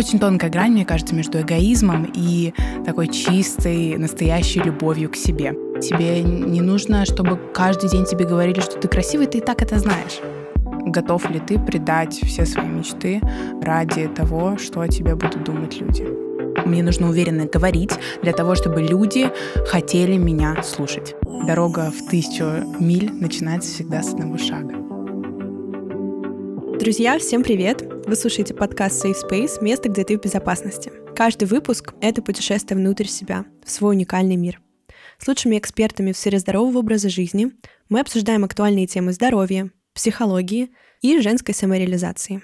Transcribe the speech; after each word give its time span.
Очень 0.00 0.18
тонкая 0.18 0.50
грань, 0.50 0.72
мне 0.72 0.86
кажется, 0.86 1.14
между 1.14 1.42
эгоизмом 1.42 2.10
и 2.14 2.54
такой 2.86 3.06
чистой, 3.08 3.98
настоящей 3.98 4.60
любовью 4.60 5.10
к 5.10 5.14
себе. 5.14 5.52
Тебе 5.78 6.22
не 6.22 6.62
нужно, 6.62 7.04
чтобы 7.04 7.38
каждый 7.52 7.90
день 7.90 8.06
тебе 8.06 8.24
говорили, 8.24 8.60
что 8.60 8.78
ты 8.78 8.88
красивый, 8.88 9.26
ты 9.26 9.38
и 9.38 9.40
так 9.42 9.60
это 9.60 9.78
знаешь. 9.78 10.20
Готов 10.86 11.28
ли 11.28 11.38
ты 11.38 11.58
предать 11.58 12.14
все 12.14 12.46
свои 12.46 12.66
мечты 12.66 13.20
ради 13.60 14.08
того, 14.08 14.56
что 14.56 14.80
о 14.80 14.88
тебе 14.88 15.16
будут 15.16 15.44
думать 15.44 15.78
люди? 15.78 16.06
Мне 16.66 16.82
нужно 16.82 17.10
уверенно 17.10 17.44
говорить 17.44 17.92
для 18.22 18.32
того, 18.32 18.54
чтобы 18.54 18.80
люди 18.80 19.30
хотели 19.66 20.16
меня 20.16 20.62
слушать. 20.62 21.14
Дорога 21.46 21.90
в 21.90 22.08
тысячу 22.08 22.64
миль 22.80 23.12
начинается 23.12 23.70
всегда 23.70 24.02
с 24.02 24.14
одного 24.14 24.38
шага. 24.38 24.89
Друзья, 26.80 27.18
всем 27.18 27.42
привет! 27.42 27.82
Вы 28.06 28.16
слушаете 28.16 28.54
подкаст 28.54 29.04
Safe 29.04 29.14
Space 29.14 29.62
«Место, 29.62 29.90
где 29.90 30.02
ты 30.02 30.16
в 30.16 30.22
безопасности». 30.22 30.90
Каждый 31.14 31.44
выпуск— 31.44 31.92
это 32.00 32.22
путешествие 32.22 32.78
внутрь 32.78 33.04
себя, 33.04 33.44
в 33.62 33.70
свой 33.70 33.94
уникальный 33.96 34.36
мир. 34.36 34.62
С 35.18 35.28
лучшими 35.28 35.58
экспертами 35.58 36.12
в 36.12 36.16
сфере 36.16 36.38
здорового 36.38 36.78
образа 36.78 37.10
жизни 37.10 37.52
мы 37.90 38.00
обсуждаем 38.00 38.44
актуальные 38.44 38.86
темы 38.86 39.12
здоровья, 39.12 39.70
психологии 39.92 40.70
и 41.02 41.20
женской 41.20 41.52
самореализации. 41.52 42.42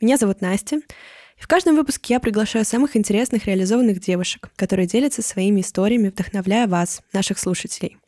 Меня 0.00 0.16
зовут 0.16 0.40
Настя, 0.40 0.76
и 0.76 1.42
в 1.42 1.46
каждом 1.46 1.76
выпуске 1.76 2.14
я 2.14 2.20
приглашаю 2.20 2.64
самых 2.64 2.96
интересных 2.96 3.44
реализованных 3.44 4.00
девушек, 4.00 4.48
которые 4.56 4.86
делятся 4.86 5.20
своими 5.20 5.60
историями, 5.60 6.08
вдохновляя 6.08 6.68
вас, 6.68 7.02
наших 7.12 7.38
слушателей. 7.38 7.98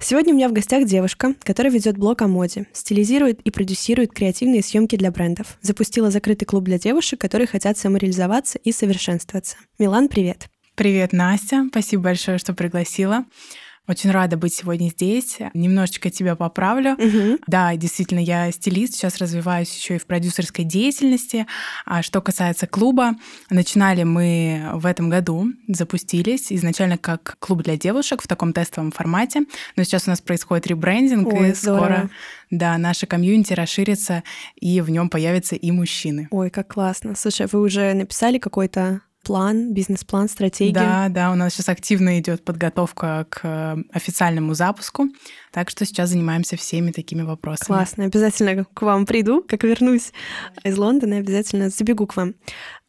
Сегодня 0.00 0.32
у 0.32 0.36
меня 0.36 0.48
в 0.48 0.52
гостях 0.52 0.84
девушка, 0.84 1.34
которая 1.42 1.72
ведет 1.72 1.98
блог 1.98 2.22
о 2.22 2.28
моде, 2.28 2.66
стилизирует 2.72 3.40
и 3.40 3.50
продюсирует 3.50 4.12
креативные 4.12 4.62
съемки 4.62 4.94
для 4.94 5.10
брендов. 5.10 5.58
Запустила 5.60 6.12
закрытый 6.12 6.46
клуб 6.46 6.64
для 6.64 6.78
девушек, 6.78 7.20
которые 7.20 7.48
хотят 7.48 7.76
самореализоваться 7.78 8.58
и 8.58 8.70
совершенствоваться. 8.70 9.56
Милан, 9.76 10.08
привет! 10.08 10.48
Привет, 10.76 11.12
Настя. 11.12 11.66
Спасибо 11.70 12.04
большое, 12.04 12.38
что 12.38 12.54
пригласила. 12.54 13.24
Очень 13.88 14.10
рада 14.10 14.36
быть 14.36 14.54
сегодня 14.54 14.90
здесь. 14.90 15.38
Немножечко 15.54 16.10
тебя 16.10 16.36
поправлю. 16.36 16.92
Угу. 16.92 17.38
Да, 17.46 17.74
действительно, 17.74 18.18
я 18.20 18.52
стилист, 18.52 18.94
сейчас 18.94 19.16
развиваюсь 19.16 19.74
еще 19.74 19.96
и 19.96 19.98
в 19.98 20.06
продюсерской 20.06 20.64
деятельности. 20.64 21.46
А 21.86 22.02
что 22.02 22.20
касается 22.20 22.66
клуба, 22.66 23.14
начинали 23.48 24.02
мы 24.02 24.68
в 24.74 24.84
этом 24.84 25.08
году, 25.08 25.46
запустились 25.68 26.52
изначально 26.52 26.98
как 26.98 27.36
клуб 27.38 27.62
для 27.62 27.78
девушек 27.78 28.22
в 28.22 28.28
таком 28.28 28.52
тестовом 28.52 28.92
формате, 28.92 29.44
но 29.76 29.84
сейчас 29.84 30.06
у 30.06 30.10
нас 30.10 30.20
происходит 30.20 30.66
ребрендинг, 30.66 31.32
Ой, 31.32 31.50
и 31.50 31.54
здорово. 31.54 31.84
скоро 31.84 32.10
да, 32.50 32.78
наша 32.78 33.06
комьюнити 33.06 33.52
расширится, 33.52 34.22
и 34.56 34.80
в 34.80 34.90
нем 34.90 35.10
появятся 35.10 35.54
и 35.54 35.70
мужчины. 35.70 36.28
Ой, 36.30 36.50
как 36.50 36.68
классно. 36.68 37.14
Слушай, 37.14 37.46
вы 37.50 37.60
уже 37.60 37.92
написали 37.94 38.38
какой-то 38.38 39.00
план, 39.22 39.72
бизнес-план, 39.72 40.28
стратегию? 40.28 40.74
Да, 40.74 41.08
да, 41.08 41.30
у 41.32 41.34
нас 41.34 41.54
сейчас 41.54 41.68
активно 41.68 42.18
идет 42.18 42.44
подготовка 42.44 43.26
к 43.28 43.40
э, 43.42 43.76
официальному 43.92 44.54
запуску, 44.54 45.08
так 45.52 45.70
что 45.70 45.84
сейчас 45.84 46.10
занимаемся 46.10 46.56
всеми 46.56 46.90
такими 46.90 47.22
вопросами. 47.22 47.66
Классно, 47.66 48.04
обязательно 48.04 48.64
к 48.64 48.82
вам 48.82 49.06
приду, 49.06 49.44
как 49.46 49.64
вернусь 49.64 50.12
из 50.64 50.78
Лондона, 50.78 51.18
обязательно 51.18 51.70
забегу 51.70 52.06
к 52.06 52.16
вам. 52.16 52.34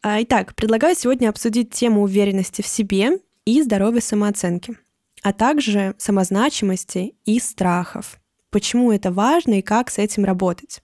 А, 0.02 0.22
итак, 0.22 0.54
предлагаю 0.54 0.96
сегодня 0.96 1.28
обсудить 1.28 1.70
тему 1.70 2.02
уверенности 2.02 2.62
в 2.62 2.66
себе 2.66 3.18
и 3.44 3.62
здоровой 3.62 4.02
самооценки, 4.02 4.78
а 5.22 5.32
также 5.32 5.94
самозначимости 5.98 7.14
и 7.24 7.38
страхов. 7.38 8.18
Почему 8.50 8.90
это 8.92 9.12
важно 9.12 9.58
и 9.58 9.62
как 9.62 9.90
с 9.90 9.98
этим 9.98 10.24
работать? 10.24 10.82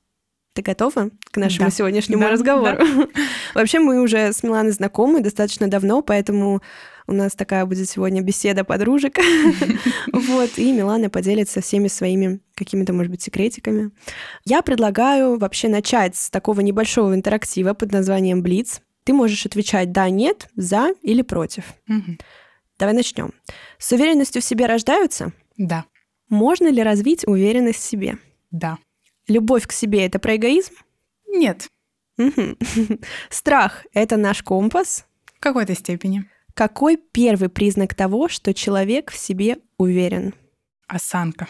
Ты 0.57 0.63
готова 0.63 1.11
к 1.33 1.37
нашему 1.37 1.69
Да. 1.69 1.71
сегодняшнему 1.71 2.23
Да, 2.23 2.31
разговору? 2.31 2.79
Вообще 3.55 3.79
мы 3.79 4.01
уже 4.01 4.33
с 4.33 4.43
Миланой 4.43 4.73
знакомы 4.73 5.21
достаточно 5.21 5.69
давно, 5.69 6.01
поэтому 6.01 6.63
у 7.07 7.13
нас 7.13 7.35
такая 7.35 7.67
будет 7.67 7.91
сегодня 7.91 8.23
беседа 8.23 8.65
подружек. 8.65 9.19
Вот, 10.15 10.57
и 10.57 10.73
Милана 10.73 11.11
поделится 11.11 11.61
всеми 11.61 11.89
своими 11.89 12.41
какими-то, 12.55 12.95
может 12.95 13.11
быть, 13.11 13.21
секретиками. 13.21 13.91
Я 14.47 14.63
предлагаю 14.63 15.39
вообще 15.39 15.69
начать 15.69 16.17
с 16.17 16.31
такого 16.31 16.63
небольшого 16.63 17.15
интерактива 17.15 17.75
под 17.75 17.93
названием 17.93 18.43
«Блиц». 18.43 18.81
Ты 19.05 19.13
можешь 19.13 19.45
отвечать 19.45 19.93
«да», 19.93 20.09
«нет», 20.09 20.49
«за» 20.57 20.95
или 21.03 21.21
«против». 21.21 21.65
Давай 22.79 22.95
начнем. 22.95 23.35
С 23.79 23.93
уверенностью 23.93 24.41
в 24.41 24.45
себе 24.47 24.65
рождаются? 24.65 25.33
Да, 25.59 25.85
Можно 26.31 26.69
ли 26.69 26.83
развить 26.83 27.27
уверенность 27.27 27.81
в 27.81 27.83
себе? 27.83 28.17
да. 28.51 28.79
Любовь 29.29 29.67
к 29.67 29.73
себе— 29.73 30.05
это 30.07 30.19
про 30.19 30.37
эгоизм? 30.37 30.75
Нет. 31.29 31.69
Страх— 33.31 33.87
это 33.93 34.17
наш 34.17 34.43
компас. 34.43 35.07
в 35.37 35.41
какой-то 35.41 35.75
степени. 35.75 36.25
Какой 36.55 36.97
первый 36.97 37.49
признак 37.49 37.95
того, 37.95 38.29
что 38.29 38.55
человек 38.55 39.11
в 39.11 39.19
себе 39.19 39.59
уверен? 39.77 40.35
Осанка. 40.89 41.49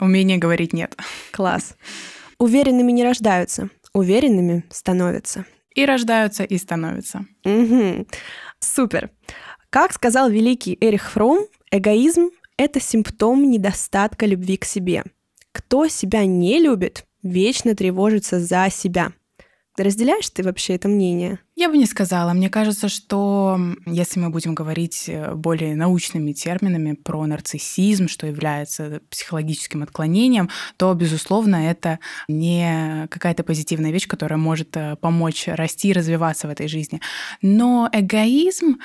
Умение 0.00 0.38
говорить 0.38 0.72
«нет». 0.72 0.96
Класс. 1.30 1.76
Уверенными 2.38 2.92
не 2.92 3.04
рождаются, 3.04 3.68
уверенными 3.92 4.64
становятся. 4.70 5.44
И 5.74 5.84
рождаются, 5.84 6.44
и 6.44 6.58
становятся. 6.58 7.24
Мгм. 7.44 8.06
Супер. 8.58 9.10
Как 9.70 9.92
сказал 9.92 10.30
великий 10.30 10.76
Эрих 10.80 11.10
Фром, 11.10 11.46
эгоизм— 11.70 12.30
это 12.56 12.80
симптом 12.80 13.50
недостатка 13.50 14.26
любви 14.26 14.56
к 14.56 14.64
себе. 14.64 15.04
Кто 15.52 15.88
себя 15.88 16.24
не 16.26 16.58
любит, 16.58 17.04
вечно 17.22 17.74
тревожится 17.74 18.40
за 18.40 18.68
себя. 18.70 19.12
Разделяешь 19.76 20.28
ты 20.30 20.42
вообще 20.42 20.74
это 20.74 20.88
мнение? 20.88 21.38
Я 21.54 21.68
бы 21.68 21.78
не 21.78 21.86
сказала. 21.86 22.32
Мне 22.32 22.50
кажется, 22.50 22.88
что 22.88 23.58
если 23.86 24.18
мы 24.18 24.30
будем 24.30 24.54
говорить 24.54 25.04
э, 25.08 25.34
более 25.34 25.76
научными 25.76 26.32
терминами 26.32 26.94
про 26.94 27.24
нарциссизм, 27.26 28.08
что 28.08 28.26
является 28.26 29.00
психологическим 29.10 29.82
отклонением, 29.82 30.50
то, 30.76 30.92
безусловно, 30.94 31.70
это 31.70 32.00
не 32.28 33.06
какая-то 33.08 33.44
позитивная 33.44 33.92
вещь, 33.92 34.08
которая 34.08 34.38
может 34.38 34.76
э, 34.76 34.96
помочь 34.96 35.46
расти 35.46 35.88
и 35.88 35.92
развиваться 35.92 36.48
в 36.48 36.50
этой 36.50 36.66
жизни. 36.66 37.00
Но 37.40 37.88
эгоизм 37.92 38.78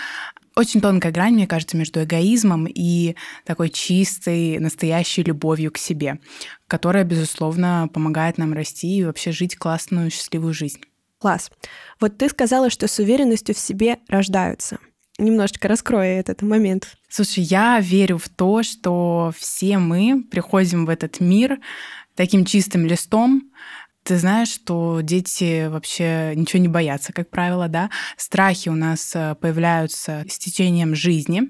очень 0.55 0.81
тонкая 0.81 1.11
грань, 1.11 1.33
мне 1.33 1.47
кажется, 1.47 1.77
между 1.77 2.03
эгоизмом 2.03 2.67
и 2.67 3.15
такой 3.45 3.69
чистой, 3.69 4.59
настоящей 4.59 5.23
любовью 5.23 5.71
к 5.71 5.77
себе, 5.77 6.19
которая, 6.67 7.03
безусловно, 7.03 7.89
помогает 7.93 8.37
нам 8.37 8.53
расти 8.53 8.97
и 8.97 9.03
вообще 9.03 9.31
жить 9.31 9.55
классную, 9.55 10.11
счастливую 10.11 10.53
жизнь. 10.53 10.81
Класс. 11.19 11.51
Вот 11.99 12.17
ты 12.17 12.29
сказала, 12.29 12.69
что 12.69 12.87
с 12.87 12.99
уверенностью 12.99 13.55
в 13.55 13.59
себе 13.59 13.99
рождаются. 14.07 14.77
Немножечко 15.17 15.67
раскрою 15.67 16.19
этот 16.19 16.41
момент. 16.41 16.97
Слушай, 17.07 17.43
я 17.43 17.79
верю 17.79 18.17
в 18.17 18.29
то, 18.29 18.63
что 18.63 19.31
все 19.37 19.77
мы 19.77 20.23
приходим 20.29 20.85
в 20.85 20.89
этот 20.89 21.19
мир 21.19 21.59
таким 22.15 22.45
чистым 22.45 22.85
листом. 22.85 23.51
Ты 24.03 24.17
знаешь, 24.17 24.49
что 24.49 24.99
дети 25.01 25.67
вообще 25.67 26.33
ничего 26.35 26.61
не 26.61 26.67
боятся, 26.67 27.13
как 27.13 27.29
правило, 27.29 27.69
да? 27.69 27.89
Страхи 28.17 28.67
у 28.67 28.75
нас 28.75 29.15
э, 29.15 29.35
появляются 29.39 30.25
с 30.27 30.37
течением 30.37 30.93
жизни, 30.93 31.43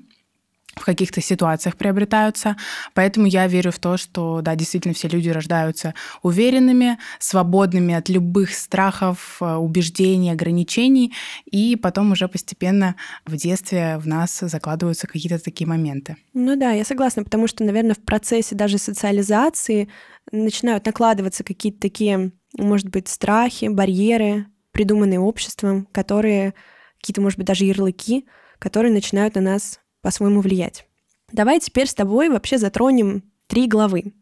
в 0.75 0.85
каких-то 0.85 1.21
ситуациях 1.21 1.75
приобретаются. 1.75 2.57
Поэтому 2.93 3.27
я 3.27 3.47
верю 3.47 3.71
в 3.71 3.79
то, 3.79 3.97
что, 3.97 4.41
да, 4.41 4.55
действительно 4.55 4.93
все 4.93 5.07
люди 5.07 5.29
рождаются 5.29 5.93
уверенными, 6.21 6.97
свободными 7.19 7.93
от 7.93 8.09
любых 8.09 8.53
страхов, 8.53 9.37
э, 9.41 9.55
убеждений, 9.55 10.31
ограничений, 10.31 11.13
и 11.45 11.75
потом 11.75 12.11
уже 12.11 12.27
постепенно 12.27 12.95
в 13.25 13.35
детстве 13.35 13.97
в 13.97 14.07
нас 14.07 14.39
закладываются 14.39 15.07
какие-то 15.07 15.43
такие 15.43 15.67
моменты. 15.67 16.17
Ну 16.33 16.55
да, 16.55 16.71
я 16.71 16.85
согласна, 16.85 17.23
потому 17.23 17.47
что, 17.47 17.63
наверное, 17.63 17.95
в 17.95 18.03
процессе 18.03 18.55
даже 18.55 18.77
социализации 18.77 19.89
начинают 20.31 20.85
накладываться 20.85 21.43
какие-то 21.43 21.79
такие, 21.79 22.31
может 22.57 22.89
быть, 22.89 23.07
страхи, 23.07 23.67
барьеры, 23.67 24.47
придуманные 24.71 25.19
обществом, 25.19 25.87
которые 25.91 26.53
какие-то, 26.99 27.21
может 27.21 27.37
быть, 27.37 27.47
даже 27.47 27.65
ярлыки, 27.65 28.25
которые 28.59 28.93
начинают 28.93 29.35
на 29.35 29.41
нас 29.41 29.79
по-своему 30.03 30.41
влиять. 30.41 30.85
Давай 31.31 31.59
теперь 31.59 31.87
с 31.87 31.95
тобой 31.95 32.29
вообще 32.29 32.59
затронем 32.59 33.23
три 33.47 33.67
главы. 33.67 34.13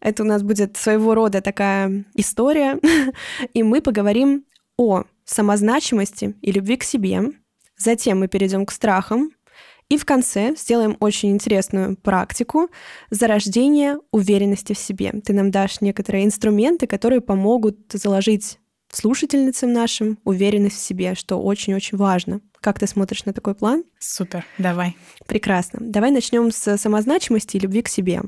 Это 0.00 0.22
у 0.22 0.26
нас 0.26 0.42
будет 0.42 0.78
своего 0.78 1.14
рода 1.14 1.42
такая 1.42 2.04
история, 2.14 2.80
и 3.52 3.62
мы 3.62 3.82
поговорим 3.82 4.46
о 4.78 5.02
самозначимости 5.24 6.34
и 6.40 6.50
любви 6.50 6.76
к 6.76 6.84
себе. 6.84 7.32
Затем 7.76 8.20
мы 8.20 8.28
перейдем 8.28 8.64
к 8.64 8.72
страхам, 8.72 9.32
и 9.88 9.98
в 9.98 10.06
конце 10.06 10.54
сделаем 10.56 10.96
очень 11.00 11.32
интересную 11.32 11.96
практику 11.96 12.70
зарождения 13.10 13.98
уверенности 14.10 14.72
в 14.72 14.78
себе. 14.78 15.12
Ты 15.24 15.34
нам 15.34 15.50
дашь 15.50 15.82
некоторые 15.82 16.24
инструменты, 16.24 16.86
которые 16.86 17.20
помогут 17.20 17.78
заложить 17.92 18.58
слушательницам 18.96 19.72
нашим 19.72 20.18
уверенность 20.24 20.76
в 20.76 20.82
себе, 20.82 21.14
что 21.14 21.36
очень-очень 21.36 21.98
важно. 21.98 22.40
Как 22.60 22.78
ты 22.78 22.86
смотришь 22.86 23.24
на 23.24 23.32
такой 23.32 23.54
план? 23.54 23.84
Супер, 23.98 24.44
давай. 24.58 24.96
Прекрасно. 25.26 25.80
Давай 25.82 26.10
начнем 26.10 26.50
с 26.50 26.76
самозначимости 26.76 27.56
и 27.56 27.60
любви 27.60 27.82
к 27.82 27.88
себе. 27.88 28.22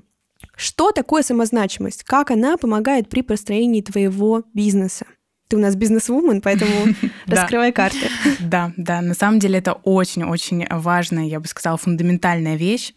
Что 0.57 0.91
такое 0.91 1.23
самозначимость? 1.23 2.05
Как 2.05 2.31
она 2.31 2.57
помогает 2.57 3.09
при 3.09 3.23
построении 3.23 3.81
твоего 3.81 4.43
бизнеса? 4.53 5.07
ты 5.49 5.59
у 5.59 5.61
нас 5.61 5.77
бизнес-вумен, 5.77 6.41
поэтому 6.41 6.73
раскрывай 7.27 7.71
карты. 7.71 8.09
Да, 8.41 8.73
да, 8.77 9.01
на 9.01 9.15
самом 9.15 9.39
деле 9.39 9.59
это 9.59 9.75
очень-очень 9.75 10.67
важная, 10.71 11.27
я 11.27 11.39
бы 11.39 11.47
сказала, 11.47 11.77
фундаментальная 11.77 12.57
вещь 12.57 12.95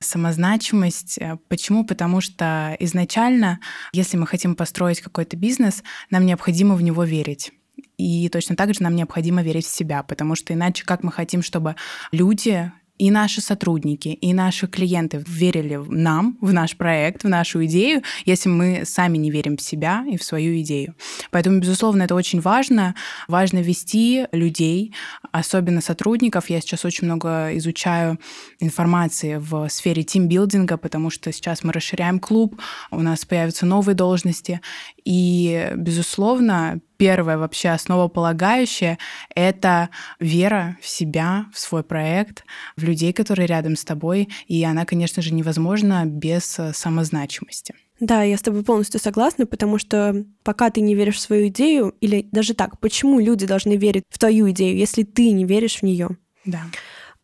самозначимость. 0.00 1.18
Э, 1.18 1.38
почему? 1.48 1.84
Потому 1.84 2.20
что 2.20 2.76
изначально, 2.80 3.60
если 3.92 4.16
мы 4.16 4.26
хотим 4.26 4.54
построить 4.54 5.00
какой-то 5.00 5.36
бизнес, 5.36 5.82
нам 6.10 6.26
необходимо 6.26 6.74
в 6.74 6.82
него 6.82 7.04
верить. 7.04 7.52
И 7.96 8.28
точно 8.28 8.56
так 8.56 8.74
же 8.74 8.82
нам 8.82 8.94
необходимо 8.94 9.42
верить 9.42 9.66
в 9.66 9.74
себя, 9.74 10.02
потому 10.02 10.34
что 10.34 10.52
иначе 10.52 10.84
как 10.84 11.02
мы 11.02 11.10
хотим, 11.10 11.42
чтобы 11.42 11.76
люди 12.12 12.70
и 12.98 13.10
наши 13.10 13.40
сотрудники, 13.40 14.08
и 14.08 14.32
наши 14.32 14.66
клиенты 14.66 15.22
верили 15.26 15.80
нам, 15.88 16.38
в 16.40 16.52
наш 16.52 16.76
проект, 16.76 17.24
в 17.24 17.28
нашу 17.28 17.64
идею, 17.66 18.02
если 18.24 18.48
мы 18.48 18.82
сами 18.84 19.18
не 19.18 19.30
верим 19.30 19.56
в 19.56 19.62
себя 19.62 20.04
и 20.10 20.16
в 20.16 20.24
свою 20.24 20.60
идею. 20.60 20.94
Поэтому, 21.30 21.60
безусловно, 21.60 22.02
это 22.02 22.14
очень 22.14 22.40
важно. 22.40 22.94
Важно 23.28 23.58
вести 23.58 24.26
людей, 24.32 24.94
особенно 25.32 25.80
сотрудников. 25.80 26.50
Я 26.50 26.60
сейчас 26.60 26.84
очень 26.84 27.06
много 27.06 27.56
изучаю 27.56 28.18
информации 28.60 29.36
в 29.36 29.68
сфере 29.68 30.02
тимбилдинга, 30.02 30.76
потому 30.76 31.10
что 31.10 31.32
сейчас 31.32 31.64
мы 31.64 31.72
расширяем 31.72 32.18
клуб, 32.18 32.60
у 32.90 33.00
нас 33.00 33.24
появятся 33.24 33.66
новые 33.66 33.94
должности. 33.94 34.60
И, 35.04 35.72
безусловно, 35.76 36.80
первое 36.96 37.38
вообще 37.38 37.70
основополагающее— 37.70 38.98
это 39.34 39.90
вера 40.20 40.76
в 40.80 40.88
себя, 40.88 41.46
в 41.52 41.58
свой 41.58 41.82
проект, 41.82 42.44
в 42.76 42.84
людей, 42.84 43.12
которые 43.12 43.46
рядом 43.46 43.76
с 43.76 43.84
тобой. 43.84 44.28
И 44.46 44.62
она, 44.64 44.84
конечно 44.84 45.22
же, 45.22 45.34
невозможна 45.34 46.04
без 46.06 46.58
э, 46.58 46.72
самозначимости. 46.72 47.74
Да, 47.98 48.22
я 48.22 48.36
с 48.36 48.42
тобой 48.42 48.62
полностью 48.62 49.00
согласна, 49.00 49.46
потому 49.46 49.78
что 49.78 50.24
пока 50.42 50.70
ты 50.70 50.82
не 50.82 50.94
веришь 50.94 51.16
в 51.16 51.20
свою 51.20 51.48
идею, 51.48 51.94
или 52.00 52.28
даже 52.30 52.54
так, 52.54 52.78
почему 52.78 53.20
люди 53.20 53.46
должны 53.46 53.76
верить 53.76 54.04
в 54.10 54.18
твою 54.18 54.50
идею, 54.50 54.76
если 54.76 55.02
ты 55.02 55.30
не 55.30 55.44
веришь 55.46 55.78
в 55.78 55.82
нее? 55.82 56.10
Да. 56.44 56.62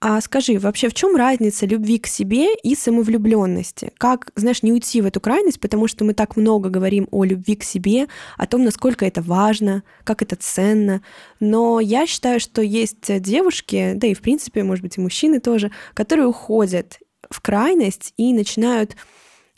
А 0.05 0.21
скажи, 0.21 0.59
вообще 0.59 0.89
в 0.89 0.95
чем 0.95 1.15
разница 1.15 1.65
любви 1.65 2.01
к 2.01 2.09
себе 2.09 2.57
и 2.57 2.75
самовлюбленности? 2.75 3.93
Как, 3.99 4.33
знаешь, 4.35 4.65
не 4.65 4.73
уйти 4.73 5.01
в 5.01 5.07
эту 5.07 5.21
крайность, 5.21 5.61
потому 5.61 5.87
что 5.87 6.05
мы 6.05 6.13
так 6.13 6.37
много 6.37 6.71
говорим 6.71 7.07
о 7.13 7.23
любви 7.23 7.55
к 7.55 7.63
себе, 7.63 8.09
о 8.37 8.49
том, 8.49 8.65
насколько 8.65 9.07
это 9.07 9.23
важно, 9.23 9.85
как 10.03 10.21
это 10.21 10.35
ценно. 10.35 11.03
Но 11.39 11.79
я 11.79 12.09
считаю, 12.09 12.41
что 12.41 12.63
есть 12.63 13.23
девушки, 13.23 13.93
да 13.95 14.09
и 14.09 14.15
в 14.15 14.23
принципе, 14.23 14.65
может 14.65 14.83
быть, 14.83 14.99
и 14.99 15.01
мужчины 15.01 15.39
тоже, 15.39 15.71
которые 15.95 16.27
уходят 16.27 16.99
в 17.31 17.41
крайность 17.41 18.13
и 18.17 18.35
начинают 18.35 18.97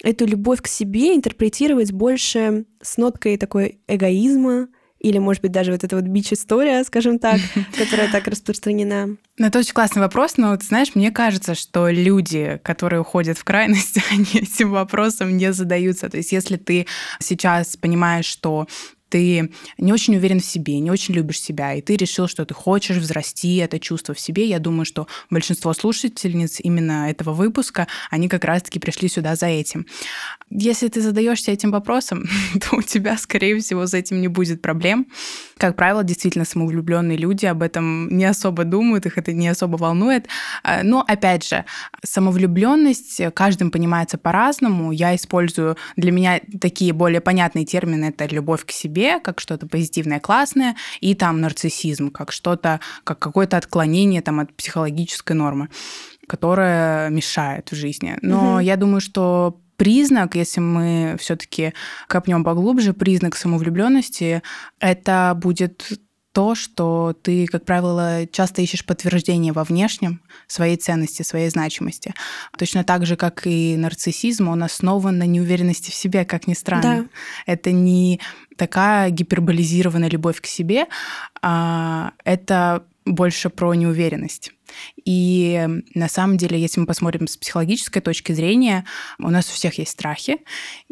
эту 0.02 0.26
любовь 0.26 0.60
к 0.60 0.66
себе 0.66 1.14
интерпретировать 1.14 1.90
больше 1.90 2.66
с 2.82 2.98
ноткой 2.98 3.38
такой 3.38 3.80
эгоизма, 3.88 4.68
или, 5.04 5.18
может 5.18 5.42
быть, 5.42 5.52
даже 5.52 5.70
вот 5.70 5.84
эта 5.84 5.96
вот 5.96 6.06
бич-история, 6.06 6.82
скажем 6.82 7.18
так, 7.18 7.38
которая 7.78 8.10
так 8.10 8.26
распространена? 8.26 9.16
Ну, 9.36 9.46
это 9.46 9.58
очень 9.58 9.74
классный 9.74 10.00
вопрос, 10.00 10.38
но, 10.38 10.50
вот, 10.50 10.62
знаешь, 10.62 10.94
мне 10.94 11.10
кажется, 11.10 11.54
что 11.54 11.90
люди, 11.90 12.58
которые 12.64 13.00
уходят 13.00 13.36
в 13.36 13.44
крайность, 13.44 13.98
они 14.10 14.24
этим 14.32 14.70
вопросом 14.70 15.36
не 15.36 15.52
задаются. 15.52 16.08
То 16.08 16.16
есть 16.16 16.32
если 16.32 16.56
ты 16.56 16.86
сейчас 17.20 17.76
понимаешь, 17.76 18.24
что 18.24 18.66
ты 19.14 19.48
не 19.78 19.92
очень 19.92 20.16
уверен 20.16 20.40
в 20.40 20.44
себе, 20.44 20.80
не 20.80 20.90
очень 20.90 21.14
любишь 21.14 21.38
себя, 21.38 21.74
и 21.74 21.80
ты 21.80 21.94
решил, 21.94 22.26
что 22.26 22.44
ты 22.44 22.52
хочешь 22.52 22.96
взрасти 22.96 23.58
это 23.58 23.78
чувство 23.78 24.12
в 24.12 24.18
себе, 24.18 24.44
я 24.48 24.58
думаю, 24.58 24.84
что 24.84 25.06
большинство 25.30 25.72
слушательниц 25.72 26.58
именно 26.58 27.08
этого 27.08 27.32
выпуска, 27.32 27.86
они 28.10 28.28
как 28.28 28.44
раз-таки 28.44 28.80
пришли 28.80 29.08
сюда 29.08 29.36
за 29.36 29.46
этим. 29.46 29.86
Если 30.50 30.88
ты 30.88 31.00
задаешься 31.00 31.52
этим 31.52 31.70
вопросом, 31.70 32.28
то 32.60 32.76
у 32.76 32.82
тебя, 32.82 33.16
скорее 33.16 33.60
всего, 33.60 33.86
с 33.86 33.94
этим 33.94 34.20
не 34.20 34.26
будет 34.26 34.60
проблем. 34.60 35.06
Как 35.58 35.76
правило, 35.76 36.02
действительно 36.02 36.44
самовлюбленные 36.44 37.16
люди 37.16 37.46
об 37.46 37.62
этом 37.62 38.08
не 38.08 38.24
особо 38.24 38.64
думают, 38.64 39.06
их 39.06 39.16
это 39.16 39.32
не 39.32 39.46
особо 39.46 39.76
волнует. 39.76 40.26
А, 40.64 40.82
но, 40.82 41.04
опять 41.06 41.48
же, 41.48 41.64
самовлюбленность 42.04 43.22
каждым 43.34 43.70
понимается 43.70 44.18
по-разному. 44.18 44.90
Я 44.90 45.14
использую 45.14 45.76
для 45.96 46.10
меня 46.10 46.40
такие 46.60 46.92
более 46.92 47.20
понятные 47.20 47.64
термины. 47.64 48.06
Это 48.06 48.26
любовь 48.26 48.64
к 48.64 48.72
себе, 48.72 49.03
себе 49.04 49.20
как 49.20 49.40
что-то 49.40 49.66
позитивное, 49.66 50.20
классное, 50.20 50.76
и 51.00 51.14
там 51.14 51.40
нарциссизм 51.40 52.10
как 52.10 52.32
что-то, 52.32 52.80
как 53.04 53.18
какое-то 53.18 53.56
отклонение 53.56 54.22
там 54.22 54.40
от 54.40 54.52
психологической 54.54 55.36
нормы, 55.36 55.68
которое 56.26 57.10
мешает 57.10 57.70
в 57.70 57.74
жизни. 57.74 58.18
Но 58.22 58.54
угу. 58.54 58.58
я 58.60 58.76
думаю, 58.76 59.00
что 59.00 59.60
признак, 59.76 60.36
если 60.36 60.60
мы 60.60 61.16
все-таки 61.18 61.74
копнем 62.08 62.44
поглубже, 62.44 62.92
признак 62.92 63.36
самовлюбленности, 63.36 64.42
это 64.80 65.36
будет 65.36 66.00
то, 66.34 66.56
что 66.56 67.16
ты, 67.22 67.46
как 67.46 67.64
правило, 67.64 68.26
часто 68.26 68.60
ищешь 68.60 68.84
подтверждение 68.84 69.52
во 69.52 69.62
внешнем 69.62 70.20
своей 70.48 70.76
ценности, 70.76 71.22
своей 71.22 71.48
значимости. 71.48 72.12
Точно 72.58 72.82
так 72.82 73.06
же, 73.06 73.14
как 73.14 73.46
и 73.46 73.76
нарциссизм, 73.76 74.48
он 74.48 74.64
основан 74.64 75.16
на 75.16 75.26
неуверенности 75.26 75.92
в 75.92 75.94
себе, 75.94 76.24
как 76.24 76.48
ни 76.48 76.54
странно. 76.54 76.82
Да. 76.82 77.04
Это 77.46 77.70
не 77.70 78.20
такая 78.56 79.10
гиперболизированная 79.10 80.10
любовь 80.10 80.40
к 80.40 80.46
себе, 80.46 80.86
а 81.40 82.14
это 82.24 82.84
больше 83.06 83.48
про 83.48 83.72
неуверенность. 83.74 84.50
И 85.04 85.64
на 85.94 86.08
самом 86.08 86.36
деле, 86.36 86.58
если 86.58 86.80
мы 86.80 86.86
посмотрим 86.86 87.28
с 87.28 87.36
психологической 87.36 88.02
точки 88.02 88.32
зрения, 88.32 88.84
у 89.20 89.30
нас 89.30 89.48
у 89.48 89.52
всех 89.52 89.78
есть 89.78 89.92
страхи. 89.92 90.38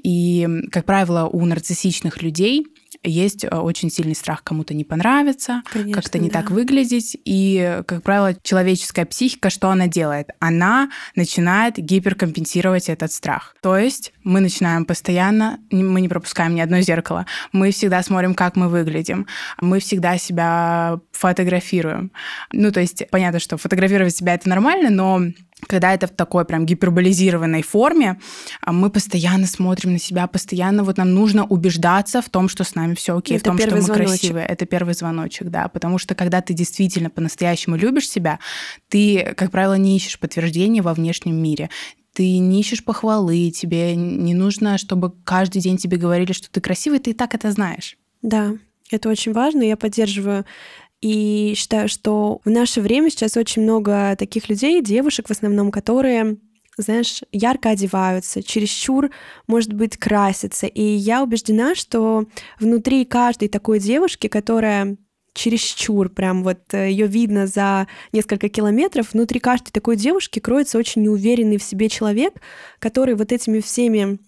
И, 0.00 0.46
как 0.70 0.84
правило, 0.84 1.24
у 1.24 1.44
нарциссичных 1.44 2.22
людей 2.22 2.64
есть 3.04 3.44
э, 3.44 3.48
очень 3.48 3.90
сильный 3.90 4.14
страх 4.14 4.42
кому-то 4.44 4.74
не 4.74 4.84
понравиться, 4.84 5.62
как-то 5.92 6.18
не 6.18 6.28
да. 6.28 6.40
так 6.40 6.50
выглядеть. 6.50 7.16
И, 7.24 7.82
как 7.86 8.02
правило, 8.02 8.34
человеческая 8.42 9.06
психика, 9.06 9.50
что 9.50 9.70
она 9.70 9.86
делает? 9.86 10.28
Она 10.38 10.90
начинает 11.14 11.76
гиперкомпенсировать 11.76 12.88
этот 12.88 13.12
страх. 13.12 13.56
То 13.60 13.76
есть 13.76 14.12
мы 14.22 14.40
начинаем 14.40 14.84
постоянно, 14.84 15.58
мы 15.70 16.00
не 16.00 16.08
пропускаем 16.08 16.54
ни 16.54 16.60
одно 16.60 16.80
зеркало, 16.80 17.26
мы 17.52 17.70
всегда 17.70 18.02
смотрим, 18.02 18.34
как 18.34 18.56
мы 18.56 18.68
выглядим, 18.68 19.26
мы 19.60 19.80
всегда 19.80 20.18
себя 20.18 21.00
фотографируем. 21.12 22.12
Ну, 22.52 22.70
то 22.72 22.80
есть 22.80 23.08
понятно, 23.10 23.38
что 23.38 23.56
фотографировать 23.56 24.16
себя 24.16 24.34
это 24.34 24.48
нормально, 24.48 24.90
но 24.90 25.32
когда 25.66 25.94
это 25.94 26.06
в 26.06 26.10
такой 26.10 26.44
прям 26.44 26.66
гиперболизированной 26.66 27.62
форме, 27.62 28.18
а, 28.60 28.72
мы 28.72 28.90
постоянно 28.90 29.46
смотрим 29.46 29.92
на 29.92 29.98
себя, 29.98 30.26
постоянно 30.26 30.84
вот 30.84 30.98
нам 30.98 31.14
нужно 31.14 31.44
убеждаться 31.44 32.20
в 32.22 32.28
том, 32.28 32.48
что 32.48 32.64
с 32.64 32.74
нами 32.74 32.94
все 32.94 33.16
окей, 33.16 33.36
это 33.36 33.52
в 33.52 33.56
том, 33.56 33.58
что 33.58 33.76
мы 33.76 33.82
звоночек. 33.82 34.08
красивые. 34.08 34.46
Это 34.46 34.66
первый 34.66 34.94
звоночек, 34.94 35.48
да, 35.48 35.68
потому 35.68 35.98
что 35.98 36.14
когда 36.14 36.40
ты 36.40 36.54
действительно 36.54 37.10
по-настоящему 37.10 37.76
любишь 37.76 38.08
себя, 38.08 38.38
ты, 38.88 39.34
как 39.36 39.50
правило, 39.50 39.74
не 39.74 39.96
ищешь 39.96 40.18
подтверждения 40.18 40.82
во 40.82 40.94
внешнем 40.94 41.36
мире 41.36 41.70
ты 42.14 42.36
не 42.36 42.60
ищешь 42.60 42.84
похвалы, 42.84 43.50
тебе 43.50 43.96
не 43.96 44.34
нужно, 44.34 44.76
чтобы 44.76 45.12
каждый 45.24 45.62
день 45.62 45.78
тебе 45.78 45.96
говорили, 45.96 46.32
что 46.32 46.50
ты 46.50 46.60
красивый, 46.60 46.98
ты 46.98 47.12
и 47.12 47.14
так 47.14 47.34
это 47.34 47.50
знаешь. 47.50 47.96
Да, 48.20 48.52
это 48.90 49.08
очень 49.08 49.32
важно, 49.32 49.62
я 49.62 49.76
поддерживаю 49.76 50.44
и 51.02 51.52
считаю, 51.56 51.88
что 51.88 52.40
в 52.44 52.50
наше 52.50 52.80
время 52.80 53.10
сейчас 53.10 53.36
очень 53.36 53.62
много 53.62 54.16
таких 54.18 54.48
людей, 54.48 54.80
девушек 54.80 55.28
в 55.28 55.30
основном, 55.30 55.70
которые 55.70 56.38
знаешь, 56.78 57.20
ярко 57.32 57.68
одеваются, 57.68 58.42
чересчур, 58.42 59.10
может 59.46 59.74
быть, 59.74 59.98
красятся. 59.98 60.66
И 60.66 60.82
я 60.82 61.22
убеждена, 61.22 61.74
что 61.74 62.24
внутри 62.58 63.04
каждой 63.04 63.48
такой 63.48 63.78
девушки, 63.78 64.28
которая 64.28 64.96
чересчур, 65.34 66.08
прям 66.08 66.42
вот 66.44 66.58
э, 66.72 66.90
ее 66.90 67.06
видно 67.06 67.46
за 67.46 67.88
несколько 68.12 68.48
километров, 68.48 69.12
внутри 69.12 69.40
каждой 69.40 69.70
такой 69.70 69.96
девушки 69.96 70.38
кроется 70.38 70.78
очень 70.78 71.02
неуверенный 71.02 71.58
в 71.58 71.62
себе 71.62 71.88
человек, 71.88 72.34
который 72.78 73.14
вот 73.14 73.32
этими 73.32 73.60
всеми 73.60 74.18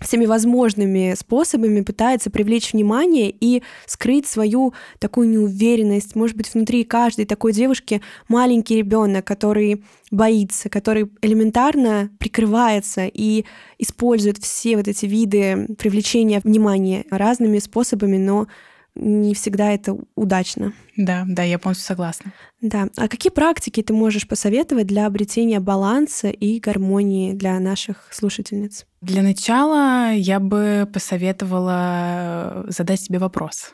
всеми 0.00 0.26
возможными 0.26 1.14
способами 1.16 1.82
пытается 1.82 2.30
привлечь 2.30 2.72
внимание 2.72 3.30
и 3.30 3.62
скрыть 3.86 4.26
свою 4.26 4.74
такую 4.98 5.28
неуверенность. 5.28 6.16
Может 6.16 6.36
быть, 6.36 6.52
внутри 6.52 6.84
каждой 6.84 7.24
такой 7.24 7.52
девушки 7.52 8.00
маленький 8.28 8.76
ребенок, 8.76 9.24
который 9.24 9.84
боится, 10.10 10.68
который 10.68 11.10
элементарно 11.20 12.10
прикрывается 12.18 13.06
и 13.06 13.44
использует 13.78 14.38
все 14.38 14.76
вот 14.76 14.88
эти 14.88 15.06
виды 15.06 15.66
привлечения 15.78 16.40
внимания 16.42 17.04
разными 17.10 17.58
способами, 17.58 18.16
но 18.16 18.46
не 18.94 19.34
всегда 19.34 19.72
это 19.72 19.96
удачно. 20.14 20.72
Да, 20.96 21.24
да, 21.26 21.42
я 21.42 21.58
полностью 21.58 21.86
согласна. 21.86 22.32
Да. 22.60 22.88
А 22.96 23.08
какие 23.08 23.32
практики 23.32 23.82
ты 23.82 23.92
можешь 23.92 24.28
посоветовать 24.28 24.86
для 24.86 25.06
обретения 25.06 25.60
баланса 25.60 26.28
и 26.28 26.60
гармонии 26.60 27.32
для 27.32 27.58
наших 27.58 28.08
слушательниц? 28.12 28.86
Для 29.00 29.22
начала 29.22 30.12
я 30.12 30.40
бы 30.40 30.88
посоветовала 30.92 32.64
задать 32.68 33.00
себе 33.00 33.18
вопрос. 33.18 33.72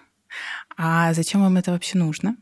А 0.76 1.12
зачем 1.14 1.40
вам 1.42 1.56
это 1.56 1.72
вообще 1.72 1.98
нужно? 1.98 2.36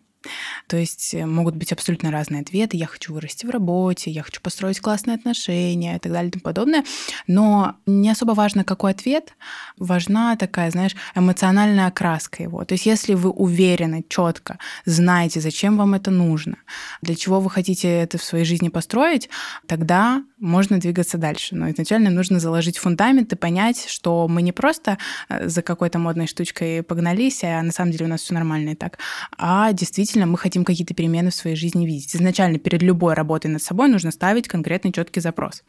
То 0.67 0.77
есть 0.77 1.15
э, 1.15 1.27
могут 1.27 1.57
быть 1.57 1.73
абсолютно 1.73 2.11
разные 2.11 2.43
ответы. 2.43 2.77
Я 2.77 2.87
хочу 2.87 3.15
вырасти 3.15 3.47
в 3.47 3.51
работе, 3.51 4.11
я 4.11 4.23
хочу 4.23 4.41
построить 4.41 4.81
классные 4.81 5.17
отношения 5.17 5.97
и 5.97 5.99
так 5.99 6.13
далее 6.13 6.29
и 6.29 6.33
тому 6.33 6.43
подобное. 6.43 6.85
Но 7.27 7.77
не 7.87 8.11
особо 8.11 8.33
важно, 8.33 8.65
какой 8.65 8.93
ответ. 8.93 9.35
Важна 9.79 10.37
такая, 10.37 10.71
знаешь, 10.71 10.95
эмоциональная 11.15 11.87
окраска 11.87 12.43
его. 12.43 12.65
То 12.65 12.75
есть 12.75 12.87
если 12.87 13.15
вы 13.15 13.31
уверены, 13.31 14.05
четко 14.09 14.59
знаете, 14.85 15.41
зачем 15.41 15.77
вам 15.77 15.95
это 15.95 16.11
нужно, 16.11 16.57
для 17.03 17.15
чего 17.15 17.41
вы 17.41 17.51
хотите 17.51 17.89
это 17.89 18.19
в 18.19 18.25
своей 18.25 18.45
жизни 18.45 18.69
построить, 18.69 19.29
тогда 19.67 20.23
можно 20.39 20.79
двигаться 20.79 21.19
дальше. 21.19 21.55
Но 21.55 21.71
изначально 21.71 22.11
нужно 22.11 22.41
заложить 22.41 22.79
фундамент 22.79 23.33
и 23.33 23.37
понять, 23.37 23.87
что 23.89 24.29
мы 24.29 24.43
не 24.43 24.53
просто 24.53 24.99
э, 25.29 25.49
за 25.49 25.63
какой-то 25.63 25.99
модной 25.99 26.27
штучкой 26.27 26.83
погнались, 26.83 27.43
а 27.43 27.63
на 27.63 27.73
самом 27.73 27.93
деле 27.93 28.07
у 28.07 28.09
нас 28.09 28.23
все 28.23 28.35
нормально 28.35 28.71
и 28.71 28.75
так, 28.75 28.99
а 29.39 29.73
действительно 29.73 30.27
мы 30.27 30.39
хотим 30.39 30.65
какие-то 30.65 30.95
перемены 30.95 31.31
в 31.31 31.35
своей 31.35 31.57
жизни 31.57 31.87
видеть. 31.87 32.15
Изначально 32.15 32.59
перед 32.59 32.83
любой 32.83 33.15
работой 33.15 33.49
над 33.49 33.63
собой 33.63 33.89
нужно 33.89 34.11
ставить 34.11 34.49
конкретный 34.49 34.93
четкий 34.93 35.21
запрос. 35.21 35.63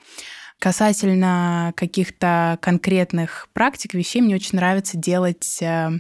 Касательно 0.60 1.72
каких-то 1.76 2.58
конкретных 2.62 3.48
практик, 3.54 3.94
вещей, 3.94 4.22
мне 4.22 4.36
очень 4.36 4.56
нравится 4.56 4.98
делать 4.98 5.60
э, 5.62 5.92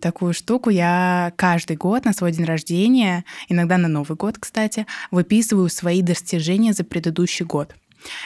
такую 0.00 0.34
штуку. 0.34 0.70
Я 0.70 1.32
каждый 1.36 1.76
год 1.76 2.04
на 2.04 2.12
свой 2.12 2.30
день 2.30 2.44
рождения, 2.44 3.24
иногда 3.48 3.76
на 3.76 3.88
Новый 3.88 4.16
год, 4.16 4.38
кстати, 4.38 4.86
выписываю 5.10 5.68
свои 5.68 6.00
достижения 6.00 6.72
за 6.72 6.84
предыдущий 6.84 7.44
год. 7.44 7.74